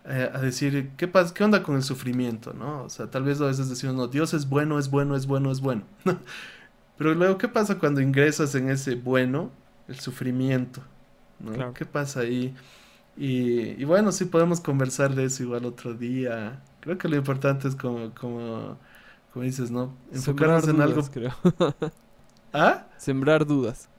eh, 0.05 0.29
a 0.33 0.39
decir, 0.41 0.91
¿qué 0.97 1.07
pasa? 1.07 1.33
¿Qué 1.33 1.43
onda 1.43 1.63
con 1.63 1.75
el 1.75 1.83
sufrimiento? 1.83 2.53
¿no? 2.53 2.83
O 2.85 2.89
sea, 2.89 3.09
tal 3.11 3.23
vez 3.23 3.41
a 3.41 3.47
veces 3.47 3.69
decimos, 3.69 3.95
no, 3.95 4.07
Dios 4.07 4.33
es 4.33 4.49
bueno, 4.49 4.79
es 4.79 4.89
bueno, 4.89 5.15
es 5.15 5.27
bueno, 5.27 5.51
es 5.51 5.61
bueno. 5.61 5.83
Pero 6.97 7.13
luego, 7.15 7.37
¿qué 7.37 7.47
pasa 7.47 7.79
cuando 7.79 8.01
ingresas 8.01 8.55
en 8.55 8.69
ese 8.69 8.95
bueno, 8.95 9.51
el 9.87 9.99
sufrimiento? 9.99 10.81
¿no? 11.39 11.51
Claro. 11.53 11.73
¿Qué 11.73 11.85
pasa 11.85 12.21
ahí? 12.21 12.55
Y, 13.21 13.79
y 13.81 13.85
bueno, 13.85 14.11
sí 14.11 14.25
podemos 14.25 14.61
conversar 14.61 15.13
de 15.15 15.25
eso 15.25 15.43
igual 15.43 15.65
otro 15.65 15.93
día. 15.93 16.65
Creo 16.79 16.97
que 16.97 17.07
lo 17.07 17.17
importante 17.17 17.67
es 17.67 17.75
como, 17.75 18.13
como, 18.15 18.79
como 19.29 19.45
dices, 19.45 19.69
¿no? 19.71 19.99
Sembrar 20.11 20.55
Enfocarnos 20.55 20.67
en 20.67 20.81
algo. 20.81 21.03
creo. 21.11 21.33
¿Ah? 22.53 22.87
Sembrar 22.97 23.45
dudas. 23.45 23.89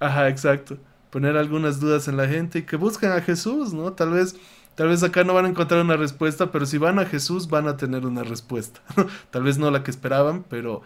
Ajá, 0.00 0.28
exacto. 0.28 0.78
Poner 1.10 1.36
algunas 1.36 1.80
dudas 1.80 2.08
en 2.08 2.16
la 2.16 2.28
gente 2.28 2.60
y 2.60 2.66
que 2.66 2.76
busquen 2.76 3.12
a 3.12 3.20
Jesús, 3.22 3.72
¿no? 3.74 3.92
Tal 3.94 4.10
vez, 4.10 4.36
tal 4.74 4.88
vez 4.88 5.02
acá 5.02 5.24
no 5.24 5.34
van 5.34 5.46
a 5.46 5.48
encontrar 5.50 5.80
una 5.84 5.96
respuesta, 5.96 6.50
pero 6.52 6.66
si 6.66 6.78
van 6.78 6.98
a 6.98 7.06
Jesús 7.06 7.48
van 7.48 7.68
a 7.68 7.76
tener 7.76 8.06
una 8.06 8.24
respuesta. 8.24 8.80
Tal 9.30 9.42
vez 9.44 9.58
no 9.58 9.70
la 9.70 9.82
que 9.84 9.90
esperaban, 9.90 10.44
pero 10.44 10.82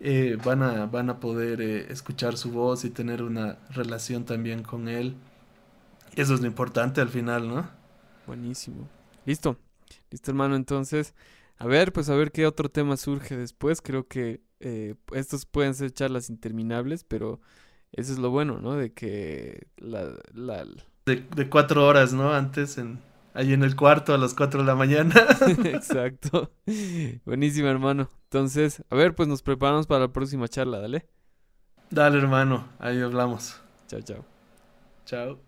eh, 0.00 0.38
van 0.44 0.62
a, 0.62 0.86
van 0.86 1.10
a 1.10 1.20
poder 1.20 1.60
eh, 1.60 1.92
escuchar 1.92 2.36
su 2.36 2.50
voz 2.52 2.84
y 2.84 2.90
tener 2.90 3.22
una 3.22 3.58
relación 3.70 4.24
también 4.24 4.62
con 4.62 4.88
Él. 4.88 5.16
Eso 6.18 6.34
es 6.34 6.40
lo 6.40 6.48
importante 6.48 7.00
al 7.00 7.08
final, 7.08 7.48
¿no? 7.48 7.70
Buenísimo. 8.26 8.88
Listo. 9.24 9.56
Listo, 10.10 10.30
hermano. 10.32 10.56
Entonces, 10.56 11.14
a 11.58 11.66
ver, 11.66 11.92
pues 11.92 12.08
a 12.10 12.16
ver 12.16 12.32
qué 12.32 12.46
otro 12.46 12.68
tema 12.68 12.96
surge 12.96 13.36
después. 13.36 13.80
Creo 13.80 14.08
que 14.08 14.42
eh, 14.60 14.96
estos 15.14 15.46
pueden 15.46 15.74
ser 15.74 15.92
charlas 15.92 16.28
interminables, 16.28 17.04
pero 17.04 17.40
eso 17.92 18.12
es 18.12 18.18
lo 18.18 18.30
bueno, 18.30 18.58
¿no? 18.60 18.74
De 18.74 18.92
que 18.92 19.68
la, 19.76 20.12
la... 20.34 20.66
De, 21.06 21.24
de 21.36 21.48
cuatro 21.48 21.86
horas, 21.86 22.12
¿no? 22.12 22.32
Antes, 22.34 22.78
en, 22.78 23.00
ahí 23.34 23.52
en 23.52 23.62
el 23.62 23.76
cuarto 23.76 24.12
a 24.12 24.18
las 24.18 24.34
cuatro 24.34 24.60
de 24.62 24.66
la 24.66 24.74
mañana. 24.74 25.14
Exacto. 25.64 26.52
Buenísimo, 27.24 27.68
hermano. 27.68 28.10
Entonces, 28.24 28.82
a 28.90 28.96
ver, 28.96 29.14
pues 29.14 29.28
nos 29.28 29.42
preparamos 29.42 29.86
para 29.86 30.00
la 30.00 30.12
próxima 30.12 30.48
charla, 30.48 30.80
dale. 30.80 31.06
Dale, 31.90 32.18
hermano, 32.18 32.66
ahí 32.78 33.00
hablamos. 33.00 33.60
Chao, 33.88 34.00
chao. 34.02 34.24
Chao. 35.06 35.47